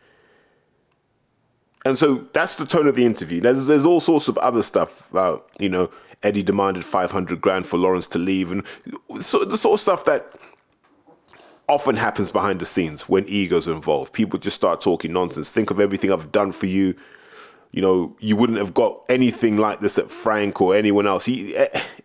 [1.84, 3.40] And so that's the tone of the interview.
[3.40, 5.90] There's, there's all sorts of other stuff about, you know,
[6.22, 8.64] Eddie demanded 500 grand for Lawrence to leave and
[9.20, 10.34] so, the sort of stuff that
[11.68, 14.12] often happens behind the scenes when egos are involved.
[14.12, 15.50] People just start talking nonsense.
[15.50, 16.96] Think of everything I've done for you.
[17.70, 21.26] You know, you wouldn't have got anything like this at Frank or anyone else.
[21.26, 21.54] He,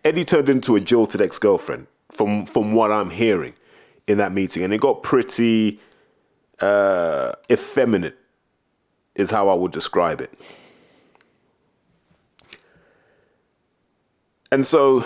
[0.04, 3.54] Eddie turned into a jilted ex girlfriend, from from what I'm hearing
[4.06, 5.80] in that meeting, and it got pretty
[6.60, 8.16] uh, effeminate,
[9.14, 10.38] is how I would describe it.
[14.52, 15.04] And so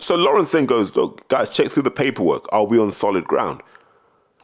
[0.00, 2.46] so Lawrence then goes, Look, guys, check through the paperwork.
[2.52, 3.60] Are we on solid ground?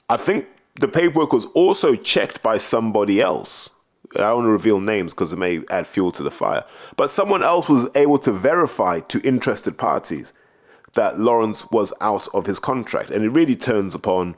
[0.08, 0.46] I think
[0.78, 3.70] the paperwork was also checked by somebody else.
[4.14, 6.64] I don't want to reveal names because it may add fuel to the fire.
[6.96, 10.32] But someone else was able to verify to interested parties
[10.94, 13.10] that Lawrence was out of his contract.
[13.10, 14.36] And it really turns upon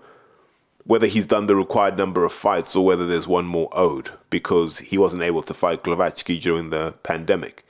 [0.84, 4.78] whether he's done the required number of fights or whether there's one more owed because
[4.78, 7.64] he wasn't able to fight Glowacki during the pandemic.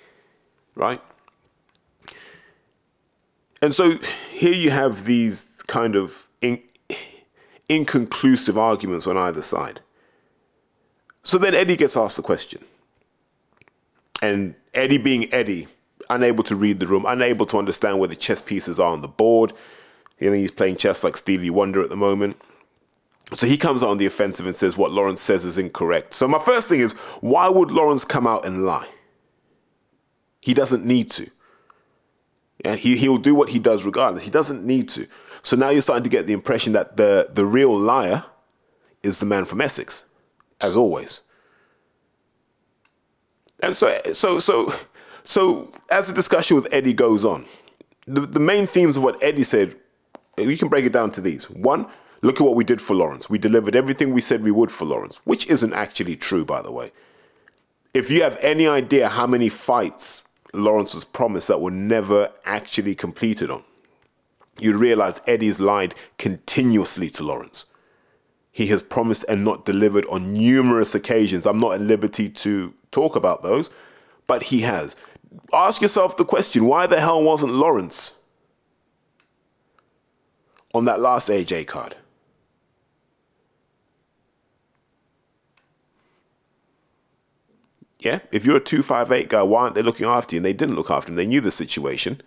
[0.74, 1.00] Right?
[3.60, 3.98] And so
[4.30, 6.62] here you have these kind of in,
[7.68, 9.80] inconclusive arguments on either side.
[11.28, 12.64] So then Eddie gets asked the question.
[14.22, 15.68] And Eddie, being Eddie,
[16.08, 19.08] unable to read the room, unable to understand where the chess pieces are on the
[19.08, 19.52] board.
[20.18, 22.40] You know, he's playing chess like Stevie Wonder at the moment.
[23.34, 26.14] So he comes out on the offensive and says what Lawrence says is incorrect.
[26.14, 28.88] So my first thing is, why would Lawrence come out and lie?
[30.40, 31.28] He doesn't need to.
[32.64, 34.24] Yeah, he, he'll do what he does regardless.
[34.24, 35.06] He doesn't need to.
[35.42, 38.24] So now you're starting to get the impression that the, the real liar
[39.02, 40.04] is the man from Essex,
[40.60, 41.20] as always.
[43.60, 44.72] And so, so, so,
[45.24, 47.46] so, as the discussion with Eddie goes on,
[48.06, 49.76] the, the main themes of what Eddie said,
[50.36, 51.50] we can break it down to these.
[51.50, 51.86] One,
[52.22, 53.28] look at what we did for Lawrence.
[53.28, 56.70] We delivered everything we said we would for Lawrence, which isn't actually true, by the
[56.70, 56.90] way.
[57.94, 62.94] If you have any idea how many fights Lawrence was promised that were never actually
[62.94, 63.64] completed on,
[64.58, 67.64] you'd realize Eddie's lied continuously to Lawrence.
[68.58, 71.46] He has promised and not delivered on numerous occasions.
[71.46, 73.70] I'm not at liberty to talk about those,
[74.26, 74.96] but he has.
[75.54, 78.14] Ask yourself the question why the hell wasn't Lawrence
[80.74, 81.94] on that last AJ card?
[88.00, 90.38] Yeah, if you're a 258 guy, why aren't they looking after you?
[90.38, 91.14] And they didn't look after him.
[91.14, 92.22] They knew the situation.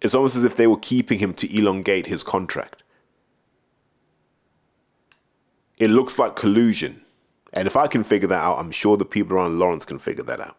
[0.00, 2.81] It's almost as if they were keeping him to elongate his contract.
[5.82, 7.02] It looks like collusion.
[7.52, 10.22] And if I can figure that out, I'm sure the people around Lawrence can figure
[10.22, 10.56] that out.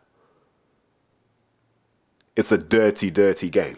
[2.36, 3.78] It's a dirty, dirty game.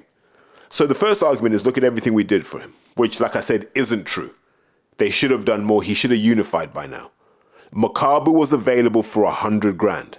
[0.69, 3.41] So the first argument is look at everything we did for him, which, like I
[3.41, 4.33] said, isn't true.
[4.97, 5.83] They should have done more.
[5.83, 7.11] He should have unified by now.
[7.71, 10.17] Makabu was available for a hundred grand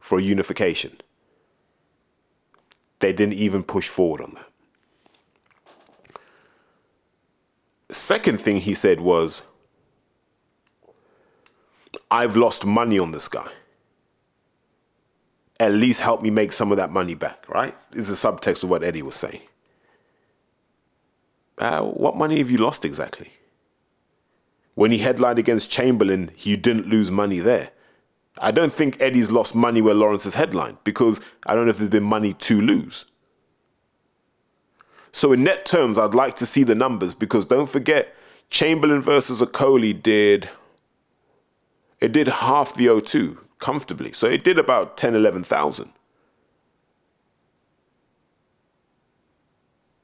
[0.00, 1.00] for unification.
[3.00, 4.46] They didn't even push forward on that.
[7.90, 9.42] second thing he said was,
[12.10, 13.50] I've lost money on this guy.
[15.60, 17.76] At least help me make some of that money back, right?
[17.92, 19.42] Is the subtext of what Eddie was saying.
[21.58, 23.32] Uh, what money have you lost exactly?
[24.74, 27.70] When he headlined against Chamberlain, you didn't lose money there.
[28.38, 31.78] I don't think Eddie's lost money where Lawrence has headlined because I don't know if
[31.78, 33.04] there's been money to lose.
[35.12, 38.14] So in net terms, I'd like to see the numbers because don't forget,
[38.48, 40.48] Chamberlain versus Okolie did
[42.02, 44.12] it did half the O2 comfortably.
[44.12, 45.92] So it did about 10, 11,000.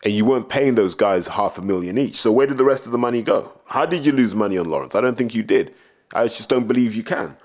[0.05, 2.14] and you weren't paying those guys half a million each.
[2.16, 3.53] So where did the rest of the money go?
[3.66, 4.94] How did you lose money on Lawrence?
[4.94, 5.74] I don't think you did.
[6.14, 7.36] I just don't believe you can.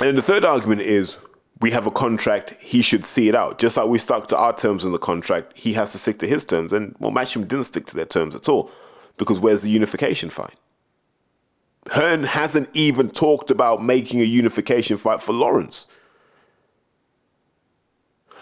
[0.00, 1.18] And the third argument is
[1.60, 3.58] we have a contract, he should see it out.
[3.58, 6.26] Just like we stuck to our terms in the contract, he has to stick to
[6.26, 6.72] his terms.
[6.72, 8.70] And well, Matchroom didn't stick to their terms at all.
[9.18, 10.54] Because where's the unification fight?
[11.90, 15.86] Hearn hasn't even talked about making a unification fight for Lawrence.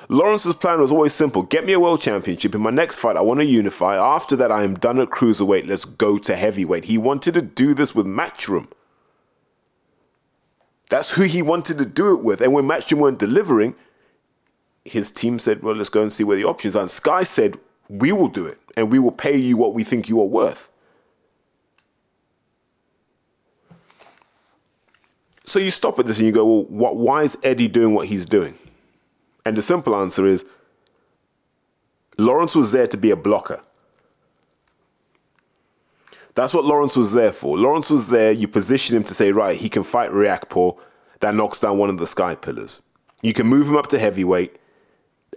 [0.08, 2.54] Lawrence's plan was always simple get me a world championship.
[2.54, 3.96] In my next fight, I want to unify.
[3.96, 5.68] After that, I am done at cruiserweight.
[5.68, 6.84] Let's go to heavyweight.
[6.84, 8.68] He wanted to do this with Matchroom.
[10.88, 12.40] That's who he wanted to do it with.
[12.40, 13.76] And when Matchroom weren't delivering,
[14.84, 16.82] his team said, Well, let's go and see where the options are.
[16.82, 17.56] And Sky said,
[17.88, 20.69] We will do it and we will pay you what we think you are worth.
[25.50, 28.06] So you stop at this and you go, Well, what, why is Eddie doing what
[28.06, 28.56] he's doing?
[29.44, 30.44] And the simple answer is
[32.18, 33.60] Lawrence was there to be a blocker.
[36.36, 37.58] That's what Lawrence was there for.
[37.58, 40.78] Lawrence was there, you position him to say, right, he can fight Riakporhe,
[41.18, 42.80] that knocks down one of the sky pillars.
[43.20, 44.56] You can move him up to heavyweight,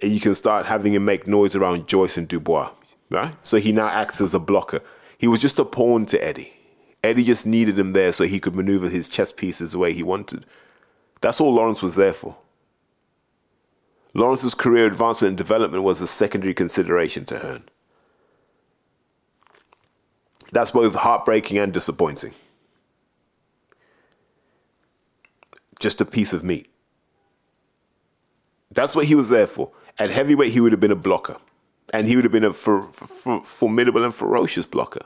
[0.04, 2.70] and you can start having him make noise around Joyce and Dubois,
[3.10, 3.34] right?
[3.42, 4.82] So he now acts as a blocker.
[5.18, 6.53] He was just a pawn to Eddie.
[7.04, 10.04] Eddie just needed him there so he could maneuver his chess pieces the way he
[10.04, 10.46] wanted.
[11.22, 12.38] That's all Lawrence was there for.
[14.14, 17.64] Lawrence's career advancement and development was a secondary consideration to Hearn.
[20.52, 22.34] That's both heartbreaking and disappointing.
[25.80, 26.70] Just a piece of meat.
[28.72, 29.72] That's what he was there for.
[29.98, 31.38] At heavyweight, he would have been a blocker.
[31.92, 35.06] And he would have been a for, for, formidable and ferocious blocker.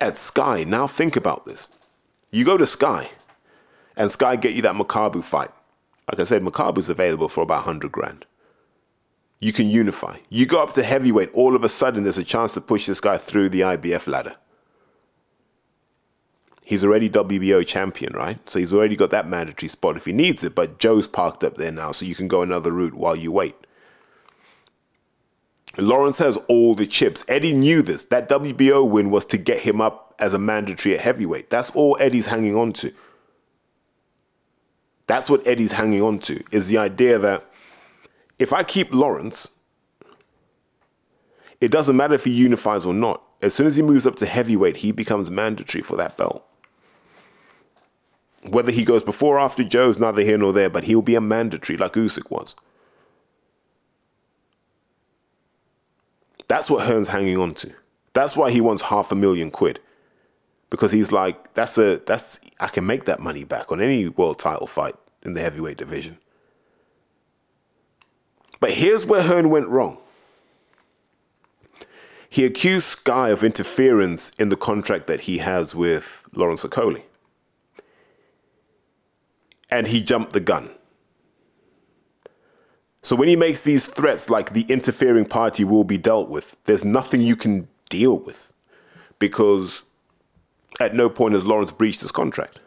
[0.00, 1.68] At Sky, now think about this.
[2.30, 3.10] You go to Sky,
[3.96, 5.50] and Sky get you that Makabu fight.
[6.10, 8.24] Like I said, Makabu's available for about 100 grand.
[9.40, 10.18] You can unify.
[10.28, 13.00] You go up to heavyweight, all of a sudden there's a chance to push this
[13.00, 14.36] guy through the IBF ladder.
[16.64, 18.38] He's already WBO champion, right?
[18.48, 21.56] So he's already got that mandatory spot if he needs it, but Joe's parked up
[21.56, 23.56] there now, so you can go another route while you wait.
[25.78, 27.24] Lawrence has all the chips.
[27.28, 28.04] Eddie knew this.
[28.06, 31.50] That WBO win was to get him up as a mandatory at heavyweight.
[31.50, 32.92] That's all Eddie's hanging on to.
[35.06, 37.44] That's what Eddie's hanging on to is the idea that
[38.38, 39.48] if I keep Lawrence,
[41.60, 43.22] it doesn't matter if he unifies or not.
[43.42, 46.46] As soon as he moves up to heavyweight, he becomes mandatory for that belt.
[48.48, 51.20] Whether he goes before or after Joe's neither here nor there, but he'll be a
[51.20, 52.54] mandatory like Usyk was.
[56.50, 57.72] That's what Hearn's hanging on to.
[58.12, 59.78] That's why he wants half a million quid
[60.68, 64.40] because he's like, that's a that's I can make that money back on any world
[64.40, 66.18] title fight in the heavyweight division.
[68.58, 69.98] But here's where Hearn went wrong.
[72.28, 77.04] He accused Sky of interference in the contract that he has with Lawrence Okolie.
[79.70, 80.70] And he jumped the gun.
[83.02, 86.84] So when he makes these threats like the interfering party will be dealt with, there's
[86.84, 88.52] nothing you can deal with
[89.18, 89.82] because
[90.80, 92.60] at no point has Lawrence breached his contract.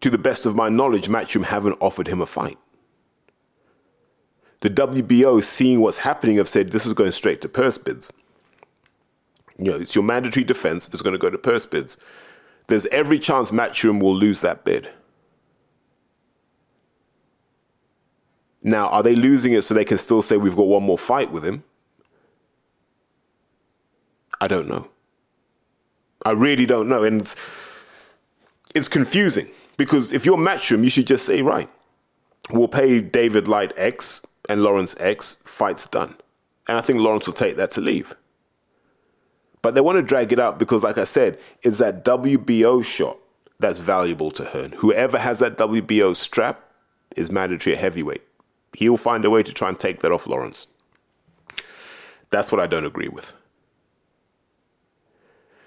[0.00, 2.58] To the best of my knowledge, Matchroom haven't offered him a fight.
[4.60, 8.12] The WBO, seeing what's happening, have said this is going straight to purse bids.
[9.58, 11.96] You know, it's your mandatory defense, it's going to go to purse bids.
[12.68, 14.88] There's every chance Matchroom will lose that bid.
[18.62, 21.30] Now, are they losing it so they can still say we've got one more fight
[21.30, 21.62] with him?
[24.40, 24.88] I don't know.
[26.24, 27.04] I really don't know.
[27.04, 27.34] And
[28.74, 31.68] it's, confusing because if you're Matchroom, you should just say, right,
[32.50, 36.16] we'll pay David Light X and Lawrence X, fight's done.
[36.66, 38.14] And I think Lawrence will take that to leave.
[39.62, 43.18] But they want to drag it out because, like I said, it's that WBO shot
[43.58, 44.72] that's valuable to Hearn.
[44.72, 46.72] Whoever has that WBO strap
[47.16, 48.22] is mandatory at heavyweight.
[48.78, 50.68] He'll find a way to try and take that off Lawrence.
[52.30, 53.32] That's what I don't agree with.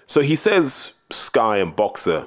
[0.06, 2.26] So he says Sky and Boxxer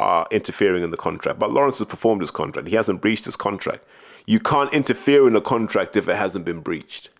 [0.00, 2.66] are interfering in the contract, but Lawrence has performed his contract.
[2.66, 3.84] He hasn't breached his contract.
[4.24, 7.10] You can't interfere in a contract if it hasn't been breached.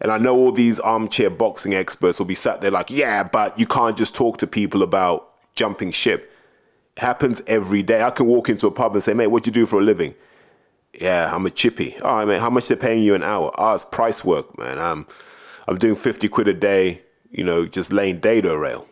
[0.00, 3.58] And I know all these armchair boxing experts will be sat there like, yeah, but
[3.58, 6.32] you can't just talk to people about jumping ship.
[6.96, 8.04] It happens every day.
[8.04, 9.82] I can walk into a pub and say, mate, what do you do for a
[9.82, 10.14] living?
[11.00, 11.98] Yeah, I'm a chippy.
[12.00, 13.50] All right, man, how much they're paying you an hour?
[13.56, 14.78] Ah, oh, it's price work, man.
[14.78, 15.06] I'm,
[15.66, 18.86] I'm doing 50 quid a day, you know, just laying dado rail.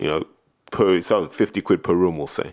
[0.00, 0.24] You know,
[0.70, 2.52] per, so 50 quid per room, we'll say.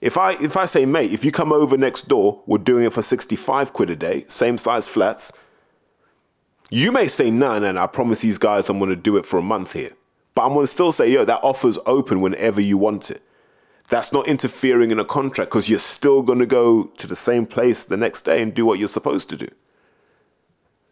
[0.00, 2.92] If I if I say, mate, if you come over next door, we're doing it
[2.92, 5.30] for 65 quid a day, same size flats.
[6.70, 9.42] You may say, no, no, I promise these guys I'm gonna do it for a
[9.42, 9.90] month here.
[10.34, 13.22] But I'm gonna still say, yo, that offer's open whenever you want it.
[13.90, 17.84] That's not interfering in a contract because you're still gonna go to the same place
[17.84, 19.48] the next day and do what you're supposed to do.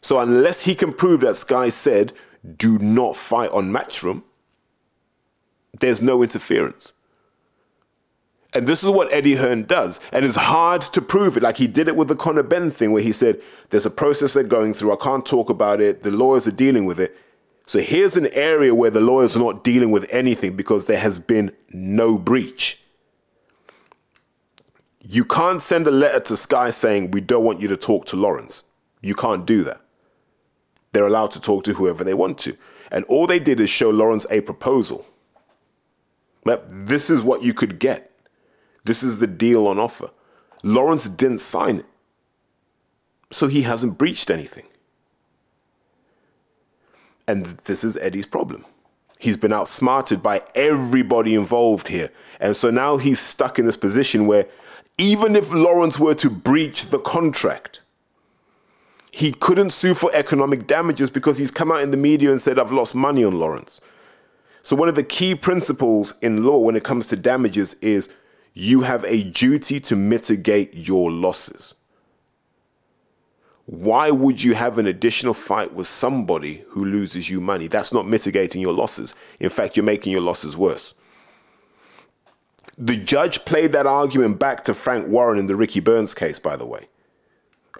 [0.03, 2.13] So unless he can prove that Sky said,
[2.57, 4.23] do not fight on matchroom,
[5.81, 6.93] there's no interference.
[8.55, 10.01] And this is what Eddie Hearn does.
[10.13, 11.43] And it's hard to prove it.
[11.43, 13.41] Like he did it with the Conor Benn thing, where he said,
[13.71, 14.93] There's a process they're going through.
[14.93, 16.03] I can't talk about it.
[16.03, 17.17] The lawyers are dealing with it.
[17.67, 21.19] So here's an area where the lawyers are not dealing with anything because there has
[21.19, 22.81] been no breach.
[25.11, 28.17] You can't send a letter to Sky saying, We don't want you to talk to
[28.17, 28.65] Lawrence.
[29.01, 29.81] You can't do that.
[30.93, 32.57] They're allowed to talk to whoever they want to.
[32.91, 35.07] And all they did is show Lawrence a proposal.
[36.45, 38.11] This is what you could get.
[38.85, 40.11] This is the deal on offer.
[40.63, 41.87] Lawrence didn't sign it.
[43.31, 44.65] So he hasn't breached anything.
[47.27, 48.65] And this is Eddie's problem.
[49.19, 52.11] He's been outsmarted by everybody involved here.
[52.41, 54.47] And so now he's stuck in this position where
[54.99, 57.81] even if Lawrence were to breach the contract,
[59.13, 62.59] he couldn't sue for economic damages because he's come out in the media and said,
[62.59, 63.81] I've lost money on Lawrence.
[64.63, 68.11] So, one of the key principles in law when it comes to damages is
[68.53, 71.75] you have a duty to mitigate your losses.
[73.67, 77.67] Why would you have an additional fight with somebody who loses you money?
[77.69, 79.15] That's not mitigating your losses.
[79.41, 80.95] In fact, you're making your losses worse.
[82.81, 86.57] The judge played that argument back to Frank Warren in the Ricky Burns case, by
[86.57, 86.87] the way.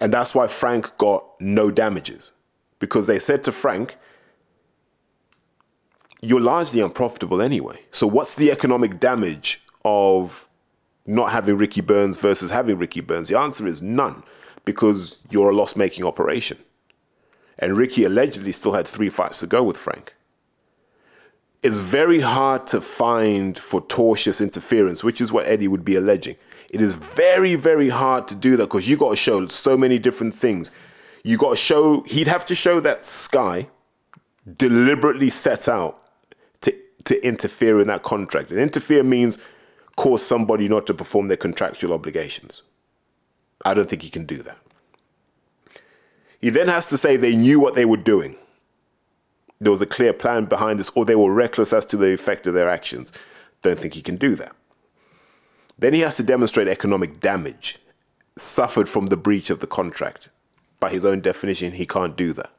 [0.01, 2.33] And that's why Frank got no damages.
[2.81, 3.97] Because they said to Frank,
[6.21, 7.81] you're largely unprofitable anyway.
[7.93, 10.49] So what's the economic damage of
[11.07, 13.29] not having Ricky Burns versus having Ricky Burns?
[13.29, 14.25] The answer is none,
[14.65, 16.59] because you're a loss making operation.
[17.59, 20.15] And Ricky allegedly still had three fights to go with Frank.
[21.63, 26.37] It's very hard to find for tortious interference, which is what Eddie would be alleging.
[26.71, 29.99] It is very, very hard to do that because you got to show so many
[29.99, 30.71] different things.
[31.25, 33.69] You got to show, he'd have to show that Sky
[34.57, 36.03] deliberately set out
[36.61, 36.75] to,
[37.05, 38.51] to interfere in that contract.
[38.51, 39.39] And interfere means
[39.97, 42.63] cause somebody not to perform their contractual obligations.
[43.65, 44.59] I don't think he can do that.
[46.41, 48.37] He then has to say they knew what they were doing.
[49.61, 52.47] There was a clear plan behind this, or they were reckless as to the effect
[52.47, 53.13] of their actions.
[53.63, 54.55] Don't think he can do that.
[55.79, 57.79] Then he has to demonstrate economic damage
[58.37, 60.29] suffered from the breach of the contract.
[60.81, 62.51] By his own definition, he can't do that.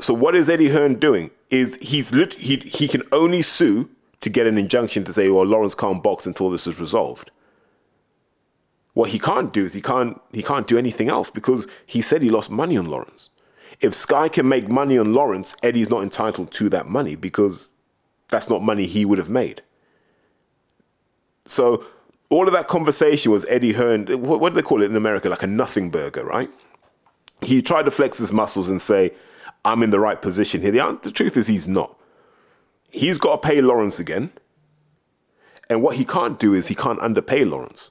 [0.00, 1.30] So what is Eddie Hearn doing?
[1.50, 3.90] Is he's lit, he he can only sue
[4.20, 7.30] to get an injunction to say, well, Lawrence can't box until this is resolved.
[8.94, 12.22] What he can't do is he can't he can't do anything else because he said
[12.22, 13.30] he lost money on Lawrence.
[13.80, 17.70] If Sky can make money on Lawrence, Eddie's not entitled to that money because
[18.28, 19.62] that's not money he would have made.
[21.46, 21.84] So
[22.30, 24.06] all of that conversation was Eddie Hearn.
[24.22, 25.28] What, what do they call it in America?
[25.28, 26.50] Like a nothing burger, right?
[27.42, 29.12] He tried to flex his muscles and say,
[29.64, 31.96] "I'm in the right position here." The, the truth is, he's not.
[32.90, 34.32] He's got to pay Lawrence again,
[35.70, 37.90] and what he can't do is he can't underpay Lawrence.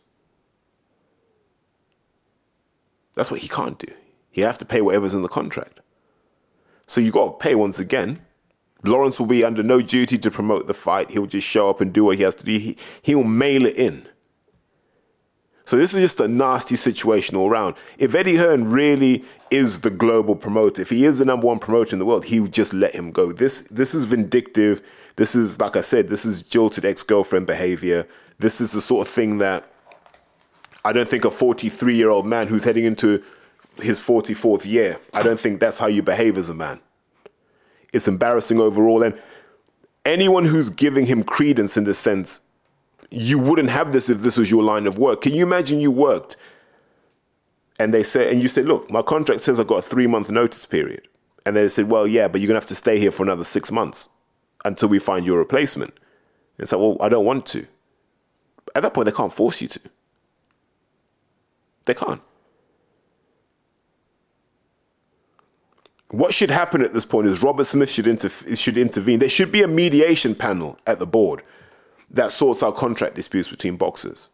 [3.17, 3.91] That's what he can't do.
[4.29, 5.79] He has to pay whatever's in the contract.
[6.85, 8.19] So you got to pay once again.
[8.83, 11.09] Lawrence will be under no duty to promote the fight.
[11.09, 12.57] He'll just show up and do what he has to do.
[12.57, 14.07] He, he'll mail it in.
[15.65, 17.75] So this is just a nasty situation all around.
[17.97, 21.93] If Eddie Hearn really is the global promoter, if he is the number one promoter
[21.93, 23.33] in the world, he would just let him go.
[23.33, 24.81] This this is vindictive.
[25.17, 28.07] This is like I said, this is jilted ex-girlfriend behavior.
[28.39, 29.69] This is the sort of thing that
[30.87, 33.21] I don't think a 43 year old man who's heading into
[33.81, 36.79] his 44th year, I don't think that's how you behave as a man.
[37.91, 39.03] It's embarrassing overall.
[39.03, 39.19] And
[40.05, 42.39] anyone who's giving him credence in this sense,
[43.11, 45.19] you wouldn't have this if this was your line of work.
[45.19, 46.37] Can you imagine you worked
[47.77, 50.31] and they say, and you said, look, my contract says I've got a three month
[50.31, 51.05] notice period.
[51.45, 53.43] And they said, well, yeah, but you're going to have to stay here for another
[53.43, 54.07] six months
[54.63, 55.91] until we find your replacement.
[55.91, 57.67] And it's like, well, I don't want to.
[58.73, 59.81] At that point, they can't force you to.
[61.87, 62.21] They can't.
[66.11, 69.19] What should happen at this point is Robert Smith should, inter- should intervene.
[69.19, 71.43] There should be a mediation panel at the board
[72.11, 74.29] that sorts out contract disputes between boxers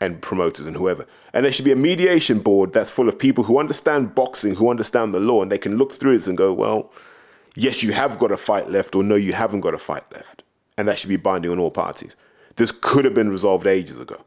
[0.00, 1.06] and promoters and whoever.
[1.32, 4.70] And there should be a mediation board that's full of people who understand boxing, who
[4.70, 6.90] understand the law, and they can look through it and go, well,
[7.56, 10.42] yes, you have got a fight left, or no, you haven't got a fight left.
[10.78, 12.16] And that should be binding on all parties.
[12.56, 14.22] This could have been resolved ages ago.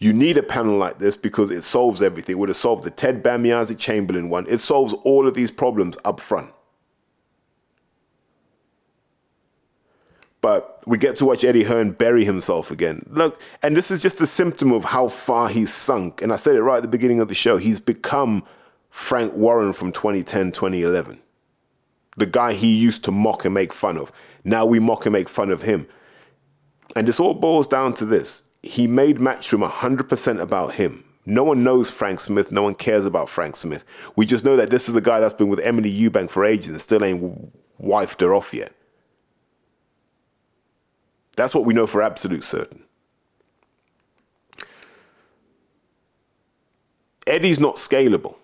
[0.00, 2.32] You need a panel like this because it solves everything.
[2.32, 4.46] It would have solved the Ted Bamiyazi Chamberlain one.
[4.48, 6.50] It solves all of these problems up front.
[10.40, 13.04] But we get to watch Eddie Hearn bury himself again.
[13.10, 16.22] Look, and this is just a symptom of how far he's sunk.
[16.22, 17.58] And I said it right at the beginning of the show.
[17.58, 18.42] He's become
[18.88, 21.20] Frank Warren from 2010, 2011.
[22.16, 24.10] The guy he used to mock and make fun of.
[24.44, 25.86] Now we mock and make fun of him.
[26.96, 31.04] And this all boils down to this he made Matchroom 100% about him.
[31.26, 32.50] No one knows Frank Smith.
[32.50, 33.84] No one cares about Frank Smith.
[34.16, 36.68] We just know that this is the guy that's been with Emily Eubank for ages
[36.68, 38.72] and still ain't wifed her off yet.
[41.36, 42.84] That's what we know for absolute certain.
[47.26, 48.36] Eddie's not scalable.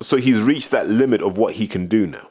[0.00, 2.28] So he's reached that limit of what he can do now.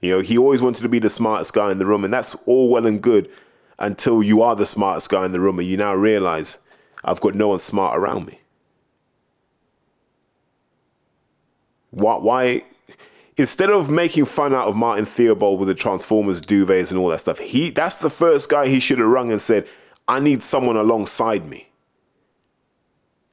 [0.00, 2.34] You know, he always wanted to be the smartest guy in the room, and that's
[2.46, 3.30] all well and good
[3.78, 6.58] until you are the smartest guy in the room and you now realize
[7.04, 8.40] I've got no one smart around me.
[11.90, 12.64] Why, why
[13.36, 17.20] instead of making fun out of Martin Theobald with the Transformers duvets and all that
[17.20, 19.66] stuff, he that's the first guy he should have rung and said,
[20.06, 21.68] I need someone alongside me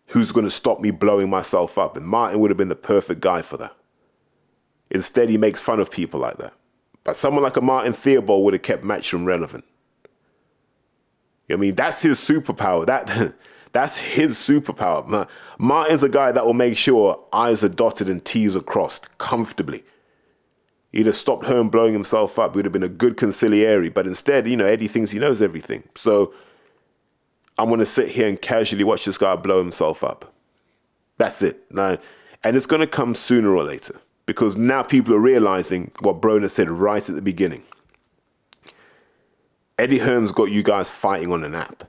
[0.07, 1.97] who's going to stop me blowing myself up.
[1.97, 3.73] And Martin would have been the perfect guy for that.
[4.91, 6.53] Instead, he makes fun of people like that.
[7.03, 9.65] But someone like a Martin Theobald would have kept Matchroom relevant.
[11.51, 12.85] I mean, that's his superpower.
[12.85, 13.35] That
[13.71, 15.27] that's his superpower.
[15.59, 19.83] Martin's a guy that will make sure I's are dotted and T's are crossed comfortably.
[20.91, 22.53] He'd have stopped Hearn blowing himself up.
[22.53, 23.89] He would have been a good conciliary.
[23.89, 25.83] But instead, you know, Eddie thinks he knows everything.
[25.93, 26.33] So
[27.57, 30.33] I'm going to sit here and casually watch this guy blow himself up.
[31.17, 31.69] That's it.
[31.71, 31.97] Now,
[32.45, 36.49] and it's going to come sooner or later because now people are realizing what Broner
[36.49, 37.63] said right at the beginning.
[39.77, 41.83] Eddie Hearn's got you guys fighting on an app.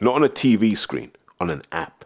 [0.00, 2.04] Not on a TV screen, on an app.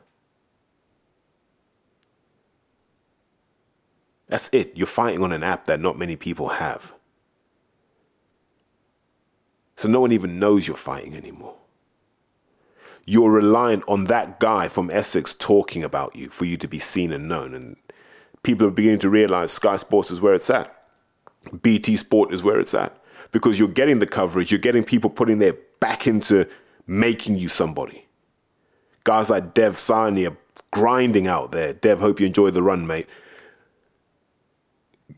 [4.28, 4.73] That's it.
[4.77, 6.93] You're fighting on an app that not many people have.
[9.77, 11.56] So no one even knows you're fighting anymore.
[13.05, 17.12] You're reliant on that guy from Essex talking about you for you to be seen
[17.12, 17.52] and known.
[17.52, 17.77] And
[18.43, 20.74] people are beginning to realize Sky Sports is where it's at.
[21.60, 23.01] BT Sport is where it's at
[23.32, 26.48] because you're getting the coverage, you're getting people putting their back into
[26.86, 28.06] making you somebody.
[29.04, 30.36] Guys like Dev Sani are
[30.70, 31.72] grinding out there.
[31.72, 33.06] Dev, hope you enjoyed the run, mate.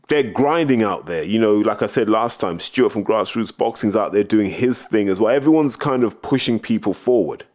[0.07, 1.23] They're grinding out there.
[1.23, 4.83] You know, like I said last time, Stuart from Grassroots Boxing's out there doing his
[4.83, 5.33] thing as well.
[5.33, 7.45] Everyone's kind of pushing people forward.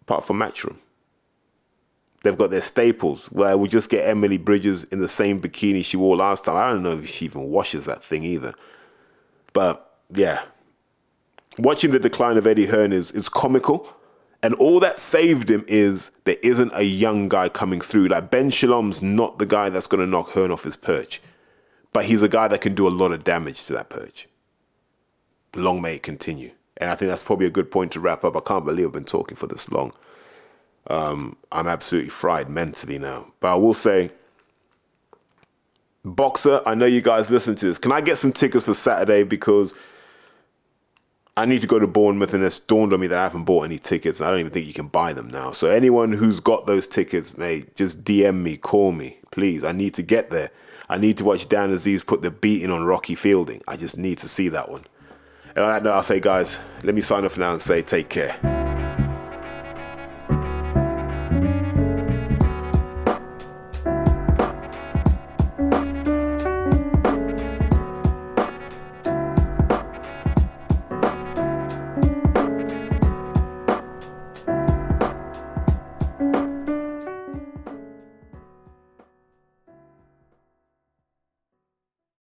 [0.00, 0.78] Apart from Matchroom.
[2.26, 3.26] They've got their staples.
[3.28, 6.56] Where we just get Ebanie Bridges in the same bikini she wore last time.
[6.56, 8.52] I don't know if she even washes that thing either.
[9.52, 10.42] But yeah,
[11.58, 13.88] watching the decline of Eddie Hearn is is comical.
[14.42, 18.08] And all that saved him is there isn't a young guy coming through.
[18.08, 21.20] Like Ben Shalom's not the guy that's going to knock Hearn off his perch,
[21.92, 24.28] but he's a guy that can do a lot of damage to that perch.
[25.54, 26.50] Long may it continue.
[26.76, 28.36] And I think that's probably a good point to wrap up.
[28.36, 29.92] I can't believe I've been talking for this long.
[30.88, 33.32] Um, I'm absolutely fried mentally now.
[33.40, 34.10] But I will say,
[36.04, 37.78] Boxxer, I know you guys listen to this.
[37.78, 39.24] Can I get some tickets for Saturday?
[39.24, 39.74] Because
[41.36, 43.64] I need to go to Bournemouth, and it's dawned on me that I haven't bought
[43.64, 44.20] any tickets.
[44.20, 45.50] I don't even think you can buy them now.
[45.50, 49.64] So anyone who's got those tickets, mate, just DM me, call me, please.
[49.64, 50.50] I need to get there.
[50.88, 53.60] I need to watch Dan Azeez put the beating on Rocky Fielding.
[53.66, 54.84] I just need to see that one.
[55.56, 58.08] And on that note, I'll say, guys, let me sign off now and say take
[58.08, 58.55] care.